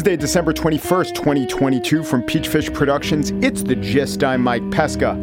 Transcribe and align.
Wednesday, 0.00 0.16
December 0.16 0.54
21st, 0.54 1.14
2022 1.14 2.02
from 2.02 2.22
Peachfish 2.22 2.72
Productions. 2.72 3.32
It's 3.44 3.62
the 3.62 3.76
gist. 3.76 4.24
I'm 4.24 4.40
Mike 4.40 4.62
Pesca. 4.70 5.14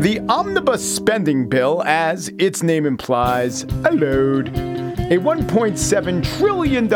The 0.00 0.18
omnibus 0.28 0.96
spending 0.96 1.48
bill, 1.48 1.84
as 1.84 2.32
its 2.38 2.60
name 2.60 2.84
implies, 2.84 3.62
a 3.62 3.92
load. 3.92 4.48
A 4.48 5.18
$1.7 5.18 6.36
trillion, 6.36 6.88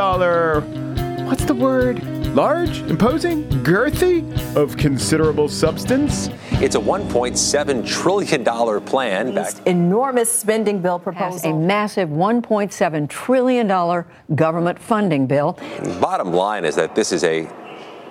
what's 1.27 1.45
the 1.45 1.55
word? 1.55 2.18
Large, 2.39 2.83
imposing, 2.83 3.49
girthy, 3.65 4.23
of 4.55 4.77
considerable 4.77 5.49
substance. 5.49 6.29
It's 6.63 6.77
a 6.77 6.79
$1.7 6.79 7.85
trillion 7.85 8.45
plan. 8.85 9.35
Back- 9.35 9.67
enormous 9.67 10.31
spending 10.31 10.81
bill 10.81 11.01
proposal. 11.01 11.51
a 11.51 11.59
massive 11.59 12.11
$1.7 12.11 13.09
trillion 13.09 14.05
government 14.37 14.79
funding 14.79 15.27
bill. 15.27 15.59
Bottom 16.01 16.33
line 16.33 16.65
is 16.65 16.77
that 16.77 16.95
this 16.95 17.11
is 17.11 17.25
a 17.25 17.51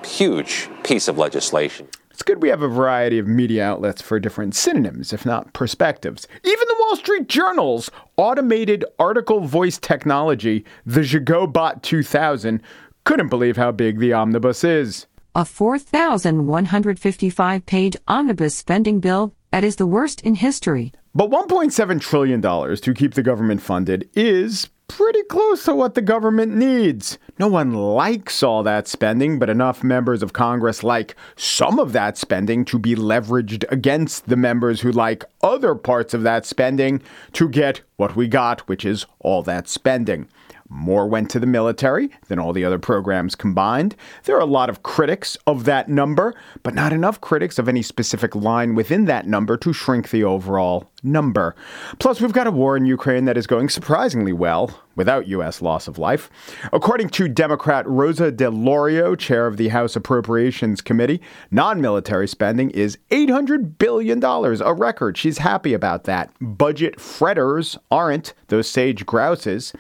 huge 0.06 0.68
piece 0.84 1.08
of 1.08 1.18
legislation. 1.18 1.88
It's 2.12 2.24
good 2.24 2.42
we 2.42 2.50
have 2.50 2.64
a 2.64 2.68
variety 2.68 3.20
of 3.20 3.28
media 3.28 3.64
outlets 3.64 4.02
for 4.02 4.20
different 4.20 4.56
synonyms, 4.56 5.14
if 5.14 5.26
not 5.26 5.54
perspectives. 5.54 6.28
Even 6.44 6.68
the 6.68 6.76
Wall 6.80 6.98
Street 6.98 7.30
Journal's 7.30 7.92
automated 8.18 8.84
article 9.00 9.40
voice 9.40 9.78
technology, 9.78 10.66
the 10.86 11.02
Jigobot 11.02 11.82
2000, 11.84 12.62
couldn't 13.08 13.30
believe 13.30 13.56
how 13.56 13.72
big 13.72 14.00
the 14.00 14.12
omnibus 14.12 14.66
is. 14.66 15.08
A 15.34 15.46
4,155 15.46 17.66
page 17.66 17.96
omnibus 18.06 18.54
spending 18.54 19.00
bill 19.00 19.34
that 19.50 19.64
is 19.64 19.78
the 19.78 19.88
worst 19.88 20.20
in 20.24 20.36
history. 20.36 20.92
But 21.16 21.30
$1.7 21.30 22.02
trillion 22.02 22.42
to 22.42 22.94
keep 22.94 23.14
the 23.14 23.24
government 23.24 23.62
funded 23.62 24.10
is 24.14 24.68
pretty 24.90 25.24
close 25.24 25.64
to 25.64 25.74
what 25.74 25.96
the 25.96 26.02
government 26.02 26.54
needs. 26.54 27.18
No 27.40 27.48
one 27.48 27.74
likes 27.74 28.44
all 28.44 28.62
that 28.64 28.90
spending, 28.90 29.40
but 29.40 29.50
enough 29.50 29.86
members 29.86 30.22
of 30.22 30.34
Congress 30.34 30.84
like 30.84 31.16
some 31.38 31.80
of 31.80 31.94
that 31.94 32.18
spending 32.18 32.66
to 32.66 32.78
be 32.78 32.94
leveraged 32.94 33.64
against 33.72 34.28
the 34.28 34.36
members 34.36 34.82
who 34.82 34.92
like 34.92 35.24
other 35.42 35.76
parts 35.76 36.14
of 36.14 36.24
that 36.24 36.46
spending 36.46 37.02
to 37.32 37.48
get 37.48 37.80
what 37.96 38.18
we 38.18 38.28
got, 38.28 38.68
which 38.68 38.84
is 38.84 39.06
all 39.20 39.44
that 39.44 39.70
spending. 39.70 40.28
More 40.70 41.08
went 41.08 41.30
to 41.32 41.40
the 41.40 41.48
military 41.48 42.10
than 42.28 42.40
all 42.40 42.52
the 42.52 42.66
other 42.66 42.80
programs 42.80 43.36
combined. 43.36 43.96
There 44.26 44.36
are 44.36 44.42
a 44.42 44.46
lot 44.46 44.70
of 44.70 44.84
critics 44.84 45.38
of 45.48 45.64
that 45.66 45.88
number, 45.88 46.36
but 46.64 46.74
not 46.74 46.92
enough 46.92 47.22
critics 47.22 47.58
of 47.58 47.70
any 47.70 47.82
specific 47.82 48.36
line 48.36 48.76
within 48.76 49.06
that 49.06 49.28
number 49.28 49.56
to 49.58 49.72
shrink 49.72 50.10
the 50.10 50.24
overall 50.24 50.92
number. 51.04 51.56
Plus, 52.00 52.20
we've 52.20 52.34
got 52.34 52.48
a 52.48 52.52
war 52.52 52.76
in 52.76 52.86
Ukraine 52.86 53.26
that 53.26 53.38
is 53.38 53.48
going 53.48 53.70
surprisingly 53.70 54.34
well 54.34 54.82
without 54.96 55.28
U.S. 55.28 55.62
loss 55.62 55.88
of 55.88 56.00
life. 56.00 56.30
According 56.74 57.10
to 57.10 57.28
Democrat 57.28 57.88
Rosa 57.88 58.32
DeLauro, 58.32 59.18
chair 59.18 59.46
of 59.48 59.58
the 59.58 59.70
House 59.70 59.96
Appropriations 59.96 60.82
Committee, 60.82 61.22
non 61.52 61.80
military 61.80 62.28
spending 62.28 62.72
is 62.72 62.98
$800 63.12 63.78
billion, 63.78 64.24
a 64.24 64.74
record. 64.74 65.18
She's 65.18 65.38
happy 65.38 65.74
about 65.74 66.06
that. 66.06 66.32
Budget 66.42 66.98
fretters 66.98 67.78
aren't, 67.92 68.34
those 68.48 68.68
sage 68.68 69.06
grouses. 69.06 69.74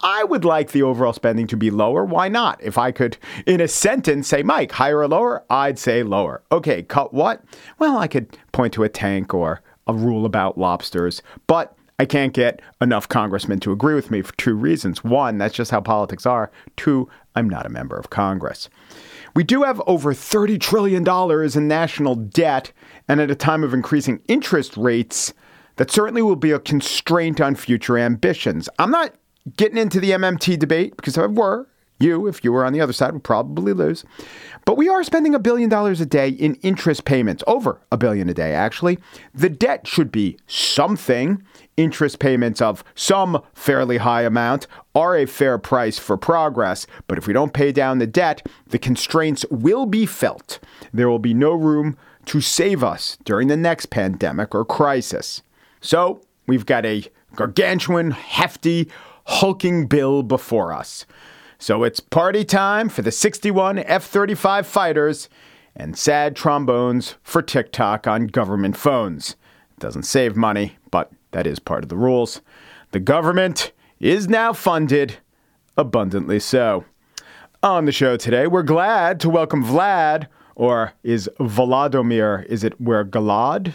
I 0.00 0.24
would 0.24 0.44
like 0.44 0.72
the 0.72 0.82
overall 0.82 1.12
spending 1.12 1.46
to 1.48 1.56
be 1.56 1.70
lower. 1.70 2.04
Why 2.04 2.28
not? 2.28 2.60
If 2.62 2.78
I 2.78 2.90
could, 2.90 3.18
in 3.46 3.60
a 3.60 3.68
sentence, 3.68 4.28
say, 4.28 4.42
Mike, 4.42 4.72
higher 4.72 4.98
or 4.98 5.08
lower, 5.08 5.44
I'd 5.50 5.78
say 5.78 6.02
lower. 6.02 6.42
Okay, 6.50 6.82
cut 6.82 7.12
what? 7.12 7.44
Well, 7.78 7.98
I 7.98 8.08
could 8.08 8.36
point 8.52 8.72
to 8.74 8.84
a 8.84 8.88
tank 8.88 9.34
or 9.34 9.60
a 9.86 9.94
rule 9.94 10.24
about 10.24 10.58
lobsters, 10.58 11.22
but 11.46 11.76
I 11.98 12.04
can't 12.04 12.32
get 12.32 12.60
enough 12.80 13.08
congressmen 13.08 13.60
to 13.60 13.72
agree 13.72 13.94
with 13.94 14.10
me 14.10 14.22
for 14.22 14.34
two 14.36 14.54
reasons. 14.54 15.04
One, 15.04 15.38
that's 15.38 15.54
just 15.54 15.70
how 15.70 15.80
politics 15.80 16.26
are. 16.26 16.50
Two, 16.76 17.08
I'm 17.34 17.48
not 17.48 17.66
a 17.66 17.70
member 17.70 17.96
of 17.96 18.10
Congress. 18.10 18.68
We 19.34 19.44
do 19.44 19.62
have 19.62 19.80
over 19.86 20.12
$30 20.12 20.60
trillion 20.60 21.06
in 21.56 21.68
national 21.68 22.16
debt, 22.16 22.72
and 23.08 23.20
at 23.20 23.30
a 23.30 23.34
time 23.34 23.64
of 23.64 23.72
increasing 23.72 24.20
interest 24.28 24.76
rates, 24.76 25.32
that 25.76 25.90
certainly 25.90 26.22
will 26.22 26.36
be 26.36 26.50
a 26.50 26.58
constraint 26.58 27.40
on 27.40 27.54
future 27.54 27.96
ambitions. 27.96 28.68
I'm 28.78 28.90
not 28.90 29.14
getting 29.56 29.78
into 29.78 30.00
the 30.00 30.10
MMT 30.10 30.58
debate 30.58 30.96
because 30.96 31.16
if 31.16 31.22
I 31.22 31.26
were, 31.26 31.68
you, 32.02 32.26
if 32.26 32.44
you 32.44 32.52
were 32.52 32.64
on 32.64 32.72
the 32.72 32.80
other 32.80 32.92
side, 32.92 33.12
would 33.12 33.24
probably 33.24 33.72
lose. 33.72 34.04
But 34.64 34.76
we 34.76 34.88
are 34.88 35.02
spending 35.02 35.34
a 35.34 35.38
billion 35.38 35.68
dollars 35.68 36.00
a 36.00 36.06
day 36.06 36.28
in 36.28 36.54
interest 36.56 37.04
payments, 37.04 37.42
over 37.46 37.80
a 37.90 37.96
billion 37.96 38.28
a 38.28 38.34
day, 38.34 38.52
actually. 38.52 38.98
The 39.34 39.48
debt 39.48 39.86
should 39.86 40.12
be 40.12 40.36
something. 40.46 41.42
Interest 41.76 42.18
payments 42.18 42.60
of 42.60 42.84
some 42.94 43.42
fairly 43.54 43.96
high 43.98 44.22
amount 44.22 44.66
are 44.94 45.16
a 45.16 45.26
fair 45.26 45.58
price 45.58 45.98
for 45.98 46.16
progress. 46.16 46.86
But 47.08 47.18
if 47.18 47.26
we 47.26 47.32
don't 47.32 47.54
pay 47.54 47.72
down 47.72 47.98
the 47.98 48.06
debt, 48.06 48.46
the 48.66 48.78
constraints 48.78 49.44
will 49.50 49.86
be 49.86 50.06
felt. 50.06 50.58
There 50.92 51.08
will 51.08 51.18
be 51.18 51.34
no 51.34 51.52
room 51.52 51.96
to 52.26 52.40
save 52.40 52.84
us 52.84 53.18
during 53.24 53.48
the 53.48 53.56
next 53.56 53.86
pandemic 53.86 54.54
or 54.54 54.64
crisis. 54.64 55.42
So 55.80 56.22
we've 56.46 56.66
got 56.66 56.86
a 56.86 57.04
gargantuan, 57.34 58.12
hefty, 58.12 58.90
hulking 59.26 59.86
bill 59.86 60.22
before 60.22 60.72
us. 60.72 61.06
So 61.62 61.84
it's 61.84 62.00
party 62.00 62.44
time 62.44 62.88
for 62.88 63.02
the 63.02 63.12
61 63.12 63.78
F 63.78 64.02
35 64.02 64.66
fighters 64.66 65.28
and 65.76 65.96
sad 65.96 66.34
trombones 66.34 67.14
for 67.22 67.40
TikTok 67.40 68.08
on 68.08 68.26
government 68.26 68.76
phones. 68.76 69.36
Doesn't 69.78 70.02
save 70.02 70.34
money, 70.34 70.76
but 70.90 71.12
that 71.30 71.46
is 71.46 71.60
part 71.60 71.84
of 71.84 71.88
the 71.88 71.96
rules. 71.96 72.40
The 72.90 72.98
government 72.98 73.70
is 74.00 74.28
now 74.28 74.52
funded, 74.52 75.18
abundantly 75.76 76.40
so. 76.40 76.84
On 77.62 77.84
the 77.84 77.92
show 77.92 78.16
today, 78.16 78.48
we're 78.48 78.64
glad 78.64 79.20
to 79.20 79.30
welcome 79.30 79.62
Vlad, 79.62 80.26
or 80.56 80.94
is 81.04 81.30
Volodymyr, 81.38 82.44
is 82.46 82.64
it 82.64 82.80
where 82.80 83.04
Galad? 83.04 83.74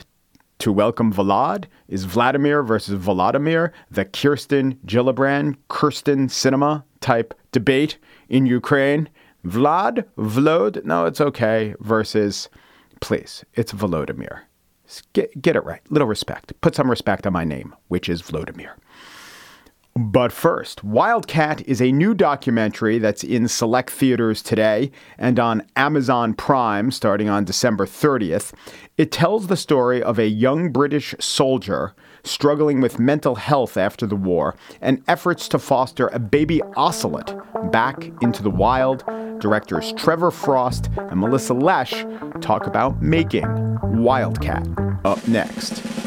To 0.59 0.71
welcome 0.71 1.13
Vlad 1.13 1.65
is 1.87 2.05
Vladimir 2.05 2.63
versus 2.63 2.99
Volodymyr, 2.99 3.71
the 3.91 4.05
Kirsten 4.05 4.73
Gillibrand, 4.87 5.55
Kyrsten 5.69 6.29
Sinema 6.29 6.83
type 6.99 7.35
debate 7.51 7.99
in 8.27 8.47
Ukraine. 8.47 9.07
Vlad, 9.45 10.03
Vlod, 10.17 10.83
no, 10.83 11.05
it's 11.05 11.21
okay, 11.21 11.75
versus, 11.79 12.49
please, 13.01 13.45
it's 13.53 13.71
Volodymyr. 13.71 14.41
Get, 15.13 15.39
get 15.41 15.55
it 15.55 15.63
right. 15.63 15.81
Little 15.91 16.07
respect. 16.07 16.59
Put 16.61 16.73
some 16.73 16.89
respect 16.89 17.27
on 17.27 17.33
my 17.33 17.43
name, 17.43 17.75
which 17.89 18.09
is 18.09 18.21
Vladimir. 18.21 18.77
But 19.97 20.31
first, 20.31 20.83
Wildcat 20.83 21.67
is 21.67 21.81
a 21.81 21.91
new 21.91 22.13
documentary 22.13 22.99
that's 22.99 23.23
in 23.23 23.47
select 23.47 23.89
theaters 23.89 24.43
today 24.43 24.91
and 25.17 25.39
on 25.39 25.65
Amazon 25.75 26.35
Prime 26.35 26.91
starting 26.91 27.29
on 27.29 27.45
December 27.45 27.87
30th. 27.87 28.53
It 28.97 29.11
tells 29.11 29.47
the 29.47 29.57
story 29.57 30.03
of 30.03 30.19
a 30.19 30.27
young 30.27 30.71
British 30.71 31.15
soldier 31.19 31.95
struggling 32.23 32.79
with 32.79 32.99
mental 32.99 33.35
health 33.35 33.75
after 33.75 34.05
the 34.05 34.15
war 34.15 34.55
and 34.81 35.03
efforts 35.07 35.47
to 35.47 35.57
foster 35.57 36.09
a 36.09 36.19
baby 36.19 36.61
ocelot 36.75 37.71
back 37.71 38.11
into 38.21 38.43
the 38.43 38.51
wild. 38.51 39.03
Directors 39.39 39.93
Trevor 39.93 40.29
Frost 40.29 40.91
and 40.95 41.19
Melissa 41.19 41.55
Lesh 41.55 42.05
talk 42.39 42.67
about 42.67 43.01
making 43.01 43.47
Wildcat. 43.81 44.67
Up 45.03 45.27
next. 45.27 46.06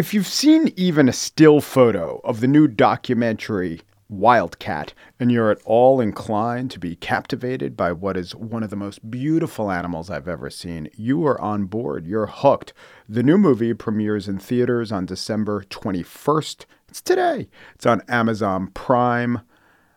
If 0.00 0.14
you've 0.14 0.26
seen 0.26 0.72
even 0.76 1.10
a 1.10 1.12
still 1.12 1.60
photo 1.60 2.22
of 2.24 2.40
the 2.40 2.48
new 2.48 2.66
documentary 2.66 3.82
Wildcat 4.08 4.94
and 5.20 5.30
you're 5.30 5.50
at 5.50 5.60
all 5.66 6.00
inclined 6.00 6.70
to 6.70 6.78
be 6.78 6.96
captivated 6.96 7.76
by 7.76 7.92
what 7.92 8.16
is 8.16 8.34
one 8.34 8.62
of 8.62 8.70
the 8.70 8.76
most 8.76 9.10
beautiful 9.10 9.70
animals 9.70 10.08
I've 10.08 10.26
ever 10.26 10.48
seen, 10.48 10.88
you 10.96 11.26
are 11.26 11.38
on 11.38 11.66
board. 11.66 12.06
You're 12.06 12.28
hooked. 12.28 12.72
The 13.10 13.22
new 13.22 13.36
movie 13.36 13.74
premieres 13.74 14.26
in 14.26 14.38
theaters 14.38 14.90
on 14.90 15.04
December 15.04 15.64
21st. 15.64 16.64
It's 16.88 17.02
today. 17.02 17.50
It's 17.74 17.84
on 17.84 18.00
Amazon 18.08 18.68
Prime 18.68 19.42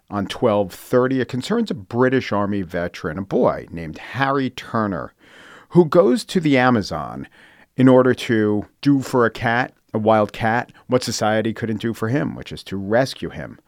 on 0.09 0.27
12:30. 0.27 1.21
It 1.21 1.29
concerns 1.29 1.71
a 1.71 1.75
British 1.75 2.33
Army 2.33 2.61
veteran, 2.61 3.17
a 3.17 3.21
boy 3.21 3.67
named 3.71 3.99
Harry 3.99 4.49
Turner, 4.49 5.13
who 5.69 5.85
goes 5.85 6.25
to 6.25 6.41
the 6.41 6.57
Amazon 6.57 7.25
in 7.77 7.87
order 7.87 8.13
to 8.13 8.65
do 8.81 8.99
for 8.99 9.25
a 9.25 9.31
cat, 9.31 9.73
a 9.93 9.99
wild 9.99 10.33
cat, 10.33 10.71
what 10.87 11.03
society 11.03 11.53
couldn't 11.53 11.81
do 11.81 11.93
for 11.93 12.07
him, 12.09 12.35
which 12.35 12.51
is 12.51 12.63
to 12.63 12.77
rescue 12.77 13.29
him. 13.29 13.59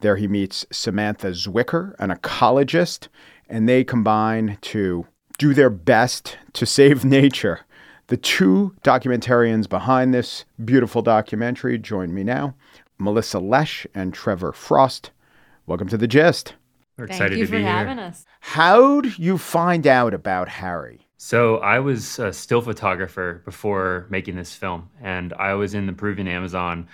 There 0.00 0.16
he 0.16 0.28
meets 0.28 0.64
Samantha 0.70 1.28
Zwicker, 1.28 1.94
an 1.98 2.10
ecologist, 2.10 3.08
and 3.48 3.68
they 3.68 3.84
combine 3.84 4.58
to 4.62 5.06
do 5.38 5.52
their 5.54 5.70
best 5.70 6.38
to 6.54 6.64
save 6.64 7.04
nature. 7.20 7.60
The 8.06 8.16
two 8.16 8.74
documentarians 8.82 9.68
behind 9.68 10.12
this 10.12 10.44
beautiful 10.64 11.02
documentary 11.02 11.78
join 11.78 12.12
me 12.14 12.24
now 12.24 12.54
Melissa 12.98 13.38
Lesh 13.38 13.86
and 13.94 14.12
Trevor 14.12 14.52
Frost. 14.52 15.10
Welcome 15.66 15.88
to 15.88 15.96
the 15.96 16.08
gist. 16.08 16.54
We're 16.98 17.06
Thank 17.06 17.16
excited 17.20 17.38
you 17.38 17.44
to 17.46 17.50
for 17.52 17.56
be 17.58 17.62
having 17.62 17.96
here. 17.98 18.06
us. 18.06 18.26
How'd 18.40 19.18
you 19.18 19.38
find 19.38 19.86
out 19.86 20.12
about 20.12 20.48
Harry? 20.48 21.06
So 21.22 21.58
I 21.58 21.80
was 21.80 22.18
a 22.18 22.32
still 22.32 22.62
photographer 22.62 23.42
before 23.44 24.06
making 24.08 24.36
this 24.36 24.54
film, 24.54 24.88
and 25.02 25.34
I 25.34 25.52
was 25.52 25.74
in 25.74 25.84
the 25.84 25.92
Peruvian 25.92 26.26
Amazon 26.26 26.88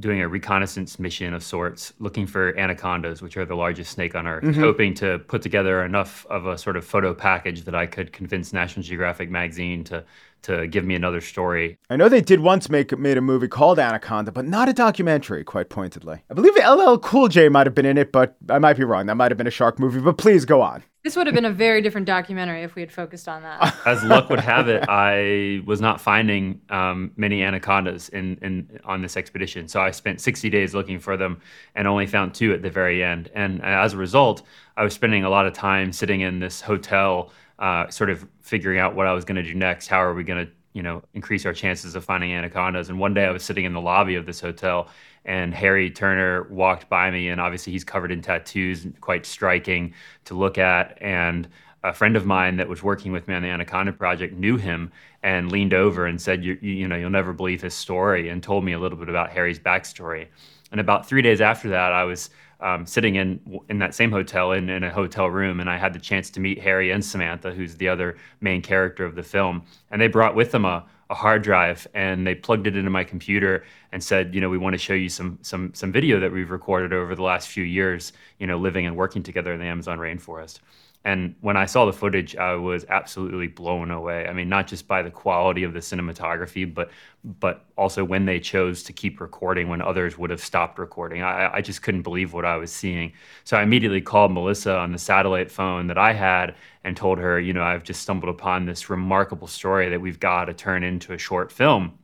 doing 0.00 0.22
a 0.22 0.26
reconnaissance 0.26 0.98
mission 0.98 1.34
of 1.34 1.42
sorts, 1.42 1.92
looking 1.98 2.26
for 2.26 2.58
anacondas, 2.58 3.20
which 3.20 3.36
are 3.36 3.44
the 3.44 3.54
largest 3.54 3.92
snake 3.92 4.14
on 4.14 4.26
earth, 4.26 4.42
mm-hmm. 4.42 4.58
hoping 4.58 4.94
to 4.94 5.18
put 5.18 5.42
together 5.42 5.84
enough 5.84 6.24
of 6.30 6.46
a 6.46 6.56
sort 6.56 6.78
of 6.78 6.84
photo 6.86 7.12
package 7.12 7.64
that 7.64 7.74
I 7.74 7.84
could 7.84 8.10
convince 8.10 8.54
National 8.54 8.82
Geographic 8.82 9.28
magazine 9.28 9.84
to 9.84 10.02
to 10.42 10.66
give 10.66 10.84
me 10.84 10.94
another 10.94 11.20
story. 11.20 11.78
I 11.90 11.96
know 11.96 12.08
they 12.08 12.20
did 12.20 12.40
once 12.40 12.68
make 12.68 12.96
made 12.98 13.16
a 13.16 13.20
movie 13.20 13.48
called 13.48 13.78
Anaconda, 13.78 14.32
but 14.32 14.46
not 14.46 14.68
a 14.68 14.72
documentary, 14.72 15.44
quite 15.44 15.68
pointedly. 15.68 16.22
I 16.30 16.34
believe 16.34 16.54
LL 16.56 16.96
Cool 16.98 17.28
J 17.28 17.48
might 17.48 17.66
have 17.66 17.74
been 17.74 17.86
in 17.86 17.98
it, 17.98 18.12
but 18.12 18.36
I 18.48 18.58
might 18.58 18.76
be 18.76 18.84
wrong. 18.84 19.06
That 19.06 19.16
might 19.16 19.30
have 19.30 19.38
been 19.38 19.46
a 19.46 19.50
shark 19.52 19.78
movie, 19.78 20.00
but 20.00 20.18
please 20.18 20.44
go 20.44 20.62
on. 20.62 20.82
This 21.04 21.16
would 21.16 21.26
have 21.26 21.34
been 21.34 21.44
a 21.44 21.52
very 21.52 21.80
different 21.80 22.06
documentary 22.06 22.64
if 22.64 22.74
we 22.74 22.82
had 22.82 22.92
focused 22.92 23.28
on 23.28 23.42
that. 23.42 23.74
As 23.86 24.02
luck 24.04 24.28
would 24.28 24.40
have 24.40 24.68
it, 24.68 24.84
I 24.88 25.62
was 25.64 25.80
not 25.80 26.00
finding 26.00 26.60
um, 26.70 27.12
many 27.16 27.42
anacondas 27.42 28.08
in, 28.10 28.36
in 28.42 28.80
on 28.84 29.00
this 29.00 29.16
expedition. 29.16 29.68
So 29.68 29.80
I 29.80 29.92
spent 29.92 30.20
60 30.20 30.50
days 30.50 30.74
looking 30.74 30.98
for 30.98 31.16
them 31.16 31.40
and 31.76 31.86
only 31.86 32.06
found 32.06 32.34
two 32.34 32.52
at 32.52 32.62
the 32.62 32.70
very 32.70 33.02
end. 33.02 33.30
And 33.34 33.64
as 33.64 33.94
a 33.94 33.96
result, 33.96 34.42
I 34.76 34.82
was 34.82 34.92
spending 34.92 35.24
a 35.24 35.30
lot 35.30 35.46
of 35.46 35.54
time 35.54 35.92
sitting 35.92 36.20
in 36.20 36.40
this 36.40 36.60
hotel, 36.60 37.32
uh, 37.58 37.88
sort 37.88 38.10
of 38.10 38.26
figuring 38.40 38.78
out 38.78 38.94
what 38.94 39.06
I 39.06 39.12
was 39.12 39.24
going 39.24 39.36
to 39.36 39.42
do 39.42 39.54
next. 39.54 39.88
How 39.88 40.02
are 40.02 40.14
we 40.14 40.24
going 40.24 40.46
to, 40.46 40.52
you 40.72 40.82
know, 40.82 41.02
increase 41.14 41.44
our 41.44 41.52
chances 41.52 41.94
of 41.94 42.04
finding 42.04 42.32
anacondas? 42.32 42.88
And 42.88 42.98
one 42.98 43.14
day 43.14 43.24
I 43.24 43.30
was 43.30 43.42
sitting 43.42 43.64
in 43.64 43.72
the 43.72 43.80
lobby 43.80 44.14
of 44.14 44.26
this 44.26 44.40
hotel, 44.40 44.88
and 45.24 45.52
Harry 45.52 45.90
Turner 45.90 46.44
walked 46.50 46.88
by 46.88 47.10
me, 47.10 47.28
and 47.28 47.40
obviously 47.40 47.72
he's 47.72 47.84
covered 47.84 48.12
in 48.12 48.22
tattoos, 48.22 48.86
quite 49.00 49.26
striking 49.26 49.94
to 50.24 50.34
look 50.34 50.58
at, 50.58 50.96
and 51.00 51.48
a 51.84 51.92
friend 51.92 52.16
of 52.16 52.26
mine 52.26 52.56
that 52.56 52.68
was 52.68 52.82
working 52.82 53.12
with 53.12 53.28
me 53.28 53.34
on 53.34 53.42
the 53.42 53.48
Anaconda 53.48 53.92
project 53.92 54.34
knew 54.34 54.56
him 54.56 54.90
and 55.22 55.50
leaned 55.50 55.74
over 55.74 56.06
and 56.06 56.20
said, 56.20 56.44
you, 56.44 56.58
you, 56.60 56.88
know, 56.88 56.96
you'll 56.96 57.10
never 57.10 57.32
believe 57.32 57.62
his 57.62 57.74
story, 57.74 58.28
and 58.28 58.42
told 58.42 58.64
me 58.64 58.72
a 58.72 58.78
little 58.78 58.98
bit 58.98 59.08
about 59.08 59.30
Harry's 59.30 59.58
backstory. 59.58 60.26
And 60.70 60.80
about 60.80 61.08
three 61.08 61.22
days 61.22 61.40
after 61.40 61.68
that, 61.70 61.92
I 61.92 62.04
was 62.04 62.30
um, 62.60 62.86
sitting 62.86 63.16
in 63.16 63.60
in 63.68 63.78
that 63.78 63.94
same 63.94 64.10
hotel 64.10 64.52
in, 64.52 64.68
in 64.68 64.82
a 64.84 64.90
hotel 64.90 65.26
room, 65.28 65.60
and 65.60 65.70
I 65.70 65.76
had 65.76 65.92
the 65.92 65.98
chance 65.98 66.30
to 66.30 66.40
meet 66.40 66.60
Harry 66.60 66.90
and 66.90 67.04
Samantha, 67.04 67.52
who's 67.52 67.76
the 67.76 67.88
other 67.88 68.16
main 68.40 68.62
character 68.62 69.04
of 69.04 69.14
the 69.14 69.22
film. 69.22 69.62
And 69.90 70.00
they 70.00 70.08
brought 70.08 70.34
with 70.34 70.50
them 70.50 70.64
a, 70.64 70.84
a 71.10 71.14
hard 71.14 71.42
drive, 71.42 71.86
and 71.94 72.26
they 72.26 72.34
plugged 72.34 72.66
it 72.66 72.76
into 72.76 72.90
my 72.90 73.04
computer 73.04 73.64
and 73.92 74.02
said, 74.02 74.34
you 74.34 74.40
know, 74.40 74.48
we 74.48 74.58
want 74.58 74.74
to 74.74 74.78
show 74.78 74.94
you 74.94 75.08
some 75.08 75.38
some 75.42 75.72
some 75.74 75.92
video 75.92 76.18
that 76.20 76.32
we've 76.32 76.50
recorded 76.50 76.92
over 76.92 77.14
the 77.14 77.22
last 77.22 77.48
few 77.48 77.64
years, 77.64 78.12
you 78.38 78.46
know, 78.46 78.58
living 78.58 78.86
and 78.86 78.96
working 78.96 79.22
together 79.22 79.52
in 79.52 79.60
the 79.60 79.66
Amazon 79.66 79.98
rainforest. 79.98 80.60
And 81.04 81.36
when 81.40 81.56
I 81.56 81.64
saw 81.64 81.86
the 81.86 81.92
footage, 81.92 82.36
I 82.36 82.54
was 82.54 82.84
absolutely 82.88 83.46
blown 83.46 83.90
away. 83.90 84.26
I 84.26 84.32
mean, 84.32 84.48
not 84.48 84.66
just 84.66 84.88
by 84.88 85.00
the 85.02 85.10
quality 85.10 85.62
of 85.62 85.72
the 85.72 85.78
cinematography, 85.78 86.72
but 86.72 86.90
but 87.24 87.66
also 87.76 88.04
when 88.04 88.24
they 88.26 88.40
chose 88.40 88.82
to 88.84 88.92
keep 88.92 89.20
recording 89.20 89.68
when 89.68 89.80
others 89.82 90.18
would 90.18 90.30
have 90.30 90.40
stopped 90.40 90.78
recording. 90.78 91.22
I, 91.22 91.54
I 91.54 91.60
just 91.60 91.82
couldn't 91.82 92.02
believe 92.02 92.32
what 92.32 92.44
I 92.44 92.56
was 92.56 92.72
seeing. 92.72 93.12
So 93.44 93.56
I 93.56 93.62
immediately 93.62 94.00
called 94.00 94.32
Melissa 94.32 94.76
on 94.76 94.92
the 94.92 94.98
satellite 94.98 95.50
phone 95.50 95.86
that 95.88 95.98
I 95.98 96.12
had 96.12 96.54
and 96.84 96.96
told 96.96 97.18
her, 97.18 97.40
you 97.40 97.52
know, 97.52 97.62
I've 97.62 97.84
just 97.84 98.02
stumbled 98.02 98.32
upon 98.32 98.66
this 98.66 98.88
remarkable 98.88 99.46
story 99.46 99.88
that 99.88 100.00
we've 100.00 100.20
got 100.20 100.46
to 100.46 100.54
turn 100.54 100.82
into 100.82 101.12
a 101.12 101.18
short 101.18 101.50
film. 101.52 101.98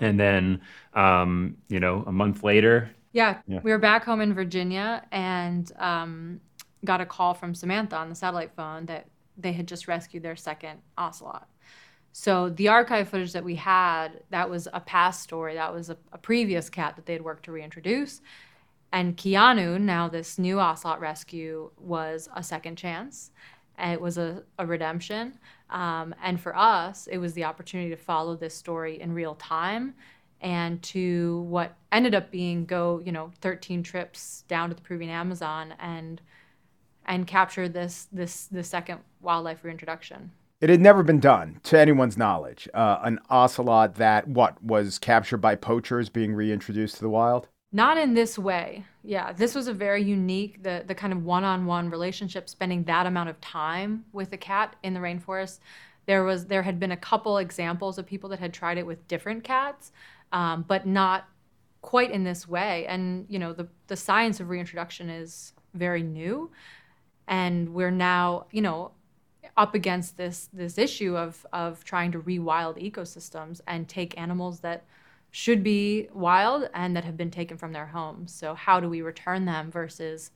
And 0.00 0.18
then, 0.18 0.60
um, 0.94 1.56
you 1.68 1.80
know, 1.80 2.04
a 2.06 2.12
month 2.12 2.42
later, 2.42 2.90
yeah, 3.12 3.38
we 3.46 3.70
were 3.70 3.78
back 3.78 4.04
home 4.04 4.20
in 4.20 4.34
Virginia 4.34 5.04
and 5.10 5.70
um, 5.78 6.40
got 6.84 7.00
a 7.00 7.06
call 7.06 7.34
from 7.34 7.54
Samantha 7.54 7.96
on 7.96 8.08
the 8.08 8.14
satellite 8.14 8.52
phone 8.54 8.86
that 8.86 9.06
they 9.36 9.52
had 9.52 9.68
just 9.68 9.88
rescued 9.88 10.22
their 10.22 10.36
second 10.36 10.80
ocelot. 10.96 11.48
So 12.12 12.48
the 12.48 12.68
archive 12.68 13.08
footage 13.08 13.32
that 13.32 13.44
we 13.44 13.54
had, 13.54 14.20
that 14.30 14.50
was 14.50 14.66
a 14.72 14.80
past 14.80 15.22
story. 15.22 15.54
That 15.54 15.72
was 15.72 15.90
a, 15.90 15.96
a 16.12 16.18
previous 16.18 16.68
cat 16.68 16.96
that 16.96 17.06
they 17.06 17.12
had 17.12 17.22
worked 17.22 17.44
to 17.44 17.52
reintroduce. 17.52 18.20
And 18.92 19.16
Keanu, 19.16 19.80
now 19.80 20.08
this 20.08 20.38
new 20.38 20.58
ocelot 20.58 21.00
rescue, 21.00 21.70
was 21.76 22.28
a 22.34 22.42
second 22.42 22.76
chance. 22.76 23.30
It 23.78 24.00
was 24.00 24.18
a, 24.18 24.42
a 24.58 24.66
redemption. 24.66 25.38
Um, 25.70 26.14
and 26.22 26.40
for 26.40 26.56
us, 26.56 27.06
it 27.06 27.18
was 27.18 27.34
the 27.34 27.44
opportunity 27.44 27.90
to 27.90 27.96
follow 27.96 28.34
this 28.34 28.54
story 28.54 29.00
in 29.00 29.12
real 29.12 29.34
time 29.34 29.94
and 30.40 30.82
to 30.82 31.40
what 31.48 31.76
ended 31.92 32.14
up 32.14 32.30
being 32.30 32.64
go, 32.64 33.00
you 33.04 33.12
know, 33.12 33.30
13 33.40 33.82
trips 33.82 34.44
down 34.48 34.68
to 34.68 34.74
the 34.74 34.82
Peruvian 34.82 35.10
Amazon 35.10 35.74
and 35.78 36.20
and 37.08 37.26
capture 37.26 37.68
this 37.68 38.06
this 38.12 38.46
the 38.46 38.62
second 38.62 39.00
wildlife 39.20 39.64
reintroduction. 39.64 40.30
It 40.60 40.70
had 40.70 40.80
never 40.80 41.02
been 41.02 41.20
done, 41.20 41.60
to 41.64 41.78
anyone's 41.78 42.16
knowledge. 42.16 42.68
Uh, 42.74 42.98
an 43.02 43.20
ocelot 43.30 43.94
that, 43.94 44.26
what, 44.26 44.60
was 44.60 44.98
captured 44.98 45.36
by 45.36 45.54
poachers 45.54 46.08
being 46.08 46.34
reintroduced 46.34 46.96
to 46.96 47.02
the 47.02 47.08
wild? 47.08 47.46
Not 47.70 47.96
in 47.96 48.14
this 48.14 48.36
way. 48.36 48.84
Yeah, 49.04 49.32
this 49.32 49.54
was 49.54 49.68
a 49.68 49.72
very 49.72 50.02
unique 50.02 50.62
the 50.62 50.84
the 50.86 50.94
kind 50.94 51.12
of 51.12 51.24
one-on-one 51.24 51.90
relationship 51.90 52.48
spending 52.48 52.84
that 52.84 53.06
amount 53.06 53.28
of 53.28 53.40
time 53.40 54.04
with 54.12 54.32
a 54.32 54.36
cat 54.36 54.76
in 54.82 54.94
the 54.94 55.00
rainforest. 55.00 55.60
There 56.06 56.24
was 56.24 56.46
there 56.46 56.62
had 56.62 56.80
been 56.80 56.92
a 56.92 56.96
couple 56.96 57.38
examples 57.38 57.98
of 57.98 58.06
people 58.06 58.30
that 58.30 58.38
had 58.38 58.54
tried 58.54 58.78
it 58.78 58.86
with 58.86 59.06
different 59.06 59.44
cats, 59.44 59.92
um, 60.32 60.64
but 60.66 60.86
not 60.86 61.28
quite 61.82 62.10
in 62.10 62.24
this 62.24 62.48
way. 62.48 62.86
And 62.86 63.26
you 63.28 63.38
know, 63.38 63.52
the 63.52 63.68
the 63.86 63.96
science 63.96 64.40
of 64.40 64.48
reintroduction 64.48 65.10
is 65.10 65.52
very 65.74 66.02
new, 66.02 66.50
and 67.28 67.74
we're 67.74 67.90
now 67.90 68.46
you 68.50 68.60
know 68.60 68.90
up 69.56 69.74
against 69.74 70.16
this 70.16 70.48
this 70.52 70.78
issue 70.78 71.16
of 71.16 71.46
of 71.52 71.84
trying 71.84 72.10
to 72.12 72.20
rewild 72.20 72.82
ecosystems 72.82 73.60
and 73.66 73.88
take 73.88 74.18
animals 74.18 74.60
that 74.60 74.84
should 75.30 75.62
be 75.62 76.08
wild 76.12 76.68
and 76.74 76.96
that 76.96 77.04
have 77.04 77.16
been 77.16 77.30
taken 77.30 77.56
from 77.56 77.72
their 77.72 77.86
homes. 77.86 78.32
So 78.32 78.54
how 78.54 78.80
do 78.80 78.88
we 78.88 79.02
return 79.02 79.44
them 79.44 79.70
versus, 79.70 80.30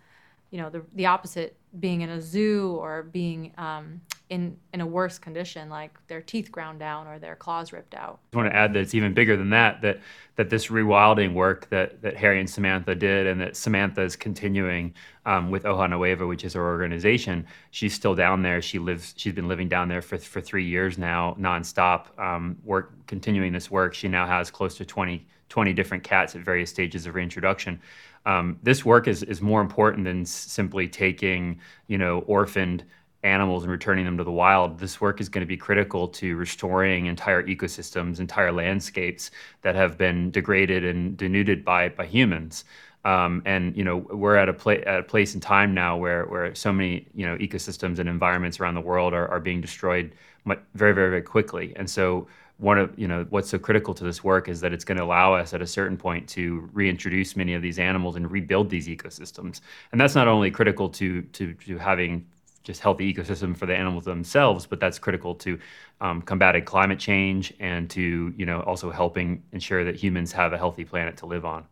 you 0.52 0.59
know, 0.59 0.68
the 0.71 0.82
the 0.94 1.06
opposite 1.06 1.56
being 1.80 2.02
in 2.02 2.11
a 2.11 2.21
zoo 2.21 2.76
or 2.78 3.04
being 3.04 3.52
um, 3.56 4.02
in 4.28 4.54
in 4.75 4.82
a 4.82 4.87
worse 4.87 5.18
condition, 5.18 5.71
like 5.71 5.90
their 6.09 6.21
teeth 6.21 6.52
ground 6.52 6.78
down 6.78 7.06
or 7.06 7.18
their 7.18 7.35
claws 7.35 7.73
ripped 7.73 7.94
out. 7.94 8.21
I 8.35 8.37
want 8.37 8.50
to 8.50 8.54
add 8.54 8.75
that 8.75 8.80
it's 8.80 8.94
even 8.94 9.14
bigger 9.14 9.35
than 9.35 9.49
that. 9.50 9.80
That 9.80 10.00
that 10.37 10.50
this 10.50 10.66
rewilding 10.66 11.32
work 11.32 11.71
that 11.71 12.02
that 12.02 12.18
Harry 12.18 12.38
and 12.38 12.49
Samantha 12.49 12.94
did, 12.94 13.26
and 13.26 13.40
that 13.40 13.56
Samantha 13.56 14.02
is 14.02 14.14
continuing 14.14 14.92
um, 15.25 15.50
with 15.50 15.62
Hoja 15.64 15.88
Nueva, 15.88 16.26
which 16.26 16.44
is 16.44 16.52
her 16.52 16.62
organization. 16.62 17.47
She's 17.71 17.94
still 17.94 18.14
down 18.14 18.42
there. 18.42 18.61
She 18.61 18.78
lives. 18.78 19.14
She's 19.16 19.32
been 19.32 19.49
living 19.49 19.71
down 19.71 19.88
there 19.88 20.02
for 20.02 20.18
for 20.18 20.42
three 20.42 20.66
years 20.66 20.99
now, 20.99 21.35
nonstop. 21.40 22.18
Um, 22.18 22.59
work 22.62 22.92
continuing 23.06 23.54
this 23.54 23.71
work. 23.71 23.94
She 23.94 24.06
now 24.06 24.26
has 24.26 24.50
close 24.50 24.76
to 24.76 24.85
20, 24.85 25.26
20 25.49 25.73
different 25.73 26.04
cats 26.04 26.37
at 26.37 26.42
various 26.42 26.68
stages 26.68 27.06
of 27.06 27.14
reintroduction. 27.14 27.80
Um, 28.24 28.58
this 28.62 28.84
work 28.84 29.08
is 29.08 29.22
is 29.22 29.40
more 29.40 29.60
important 29.60 30.04
than 30.04 30.24
simply 30.24 30.88
taking 30.88 31.60
you 31.88 31.98
know 31.98 32.20
orphaned 32.20 32.84
animals 33.24 33.62
and 33.62 33.70
returning 33.70 34.04
them 34.04 34.16
to 34.18 34.24
the 34.24 34.32
wild, 34.32 34.78
this 34.78 35.00
work 35.00 35.20
is 35.20 35.28
going 35.28 35.42
to 35.42 35.46
be 35.46 35.56
critical 35.56 36.08
to 36.08 36.36
restoring 36.36 37.06
entire 37.06 37.42
ecosystems, 37.44 38.18
entire 38.18 38.50
landscapes 38.50 39.30
that 39.62 39.74
have 39.74 39.96
been 39.96 40.30
degraded 40.30 40.84
and 40.84 41.16
denuded 41.16 41.64
by 41.64 41.88
by 41.90 42.06
humans. 42.06 42.64
Um, 43.04 43.42
and 43.44 43.76
you 43.76 43.84
know 43.84 43.98
we're 43.98 44.36
at 44.36 44.48
a, 44.48 44.52
pla- 44.52 44.84
at 44.86 45.00
a 45.00 45.02
place 45.02 45.34
in 45.34 45.40
time 45.40 45.74
now 45.74 45.96
where 45.96 46.24
where 46.26 46.54
so 46.54 46.72
many 46.72 47.06
you 47.14 47.26
know 47.26 47.36
ecosystems 47.38 47.98
and 47.98 48.08
environments 48.08 48.60
around 48.60 48.74
the 48.74 48.80
world 48.80 49.12
are, 49.12 49.28
are 49.28 49.40
being 49.40 49.60
destroyed 49.60 50.12
very 50.46 50.94
very 50.94 51.10
very 51.10 51.22
quickly. 51.22 51.72
And 51.76 51.88
so 51.88 52.26
one 52.62 52.78
of 52.78 52.97
you 52.97 53.09
know 53.09 53.26
what's 53.31 53.50
so 53.50 53.59
critical 53.59 53.92
to 53.92 54.04
this 54.04 54.23
work 54.23 54.49
is 54.49 54.61
that 54.61 54.73
it's 54.73 54.85
going 54.85 54.97
to 54.97 55.04
allow 55.04 55.35
us 55.35 55.52
at 55.52 55.61
a 55.61 55.66
certain 55.66 55.97
point 55.97 56.28
to 56.28 56.69
reintroduce 56.73 57.35
many 57.37 57.54
of 57.54 57.62
these 57.62 57.78
animals 57.78 58.14
and 58.14 58.31
rebuild 58.31 58.71
these 58.71 58.87
ecosystems. 58.87 59.61
And 59.90 60.00
that's 60.00 60.14
not 60.14 60.28
only 60.28 60.50
critical 60.50 60.88
to 60.90 61.23
to, 61.23 61.54
to 61.54 61.78
having 61.78 62.26
just 62.62 62.81
healthy 62.81 63.12
ecosystem 63.12 63.57
for 63.57 63.66
the 63.66 63.76
animals 63.76 64.04
themselves, 64.04 64.66
but 64.66 64.78
that's 64.78 64.97
critical 64.97 65.35
to 65.35 65.59
um, 66.00 66.23
combating 66.23 66.64
climate 66.64 67.00
change 67.00 67.52
and 67.59 67.90
to 67.90 68.33
you 68.37 68.47
know 68.47 68.61
also 68.61 68.90
helping 68.90 69.42
ensure 69.52 69.85
that 69.85 69.97
humans 69.97 70.31
have 70.33 70.52
a 70.52 70.59
healthy 70.59 70.85
planet 70.85 71.16
to 71.16 71.26
live 71.26 71.45
on. 71.45 71.66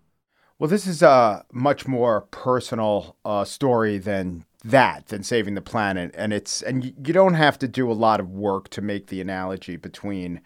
Well, 0.58 0.68
this 0.68 0.86
is 0.86 1.02
a 1.02 1.44
much 1.52 1.86
more 1.86 2.22
personal 2.32 3.16
uh, 3.24 3.44
story 3.44 3.96
than 3.96 4.44
that, 4.64 5.06
than 5.06 5.22
saving 5.22 5.54
the 5.54 5.62
planet, 5.62 6.10
and 6.14 6.32
it's 6.32 6.62
and 6.62 6.84
you 6.84 7.14
don't 7.14 7.34
have 7.34 7.58
to 7.60 7.68
do 7.68 7.90
a 7.90 7.94
lot 7.94 8.18
of 8.18 8.28
work 8.28 8.68
to 8.70 8.82
make 8.82 9.06
the 9.06 9.20
analogy 9.20 9.76
between 9.76 10.40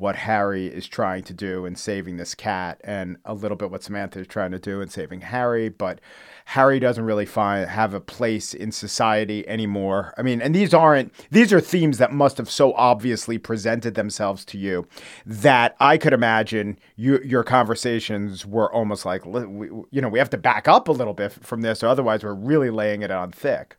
what 0.00 0.16
Harry 0.16 0.66
is 0.66 0.86
trying 0.86 1.22
to 1.22 1.34
do 1.34 1.66
in 1.66 1.76
saving 1.76 2.16
this 2.16 2.34
cat 2.34 2.80
and 2.82 3.18
a 3.26 3.34
little 3.34 3.56
bit 3.56 3.70
what 3.70 3.82
Samantha 3.82 4.18
is 4.20 4.26
trying 4.26 4.50
to 4.50 4.58
do 4.58 4.80
in 4.80 4.88
saving 4.88 5.20
Harry, 5.20 5.68
but 5.68 6.00
Harry 6.46 6.80
doesn't 6.80 7.04
really 7.04 7.26
find 7.26 7.68
have 7.68 7.92
a 7.92 8.00
place 8.00 8.54
in 8.54 8.72
society 8.72 9.46
anymore. 9.46 10.14
I 10.16 10.22
mean, 10.22 10.40
and 10.40 10.54
these 10.54 10.72
aren't 10.72 11.12
these 11.30 11.52
are 11.52 11.60
themes 11.60 11.98
that 11.98 12.12
must 12.12 12.38
have 12.38 12.50
so 12.50 12.72
obviously 12.74 13.36
presented 13.36 13.94
themselves 13.94 14.44
to 14.46 14.58
you 14.58 14.88
that 15.26 15.76
I 15.80 15.98
could 15.98 16.14
imagine 16.14 16.78
you, 16.96 17.20
your 17.22 17.44
conversations 17.44 18.46
were 18.46 18.72
almost 18.72 19.04
like 19.04 19.24
you 19.26 19.86
know, 19.92 20.08
we 20.08 20.18
have 20.18 20.30
to 20.30 20.38
back 20.38 20.66
up 20.66 20.88
a 20.88 20.92
little 20.92 21.14
bit 21.14 21.32
from 21.32 21.60
this 21.60 21.82
or 21.82 21.88
otherwise 21.88 22.24
we're 22.24 22.34
really 22.34 22.70
laying 22.70 23.02
it 23.02 23.10
on 23.10 23.32
thick. 23.32 23.76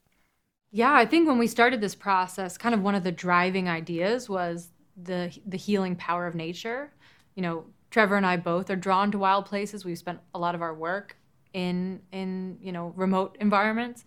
Yeah, 0.71 0.93
I 0.93 1.05
think 1.05 1.27
when 1.27 1.39
we 1.39 1.47
started 1.47 1.81
this 1.81 1.95
process, 1.95 2.57
kind 2.57 2.73
of 2.73 2.81
one 2.81 2.95
of 2.95 3.03
the 3.03 3.11
driving 3.11 3.67
ideas 3.67 4.29
was 4.29 4.69
the 5.03 5.35
the 5.45 5.57
healing 5.57 5.95
power 5.95 6.27
of 6.27 6.35
nature. 6.35 6.91
You 7.35 7.41
know, 7.43 7.65
Trevor 7.89 8.15
and 8.15 8.25
I 8.25 8.37
both 8.37 8.69
are 8.69 8.75
drawn 8.75 9.11
to 9.11 9.17
wild 9.17 9.45
places. 9.45 9.85
We've 9.85 9.97
spent 9.97 10.19
a 10.33 10.39
lot 10.39 10.55
of 10.55 10.61
our 10.61 10.73
work 10.73 11.17
in 11.53 12.01
in 12.11 12.57
you 12.61 12.71
know 12.71 12.93
remote 12.95 13.37
environments. 13.39 14.05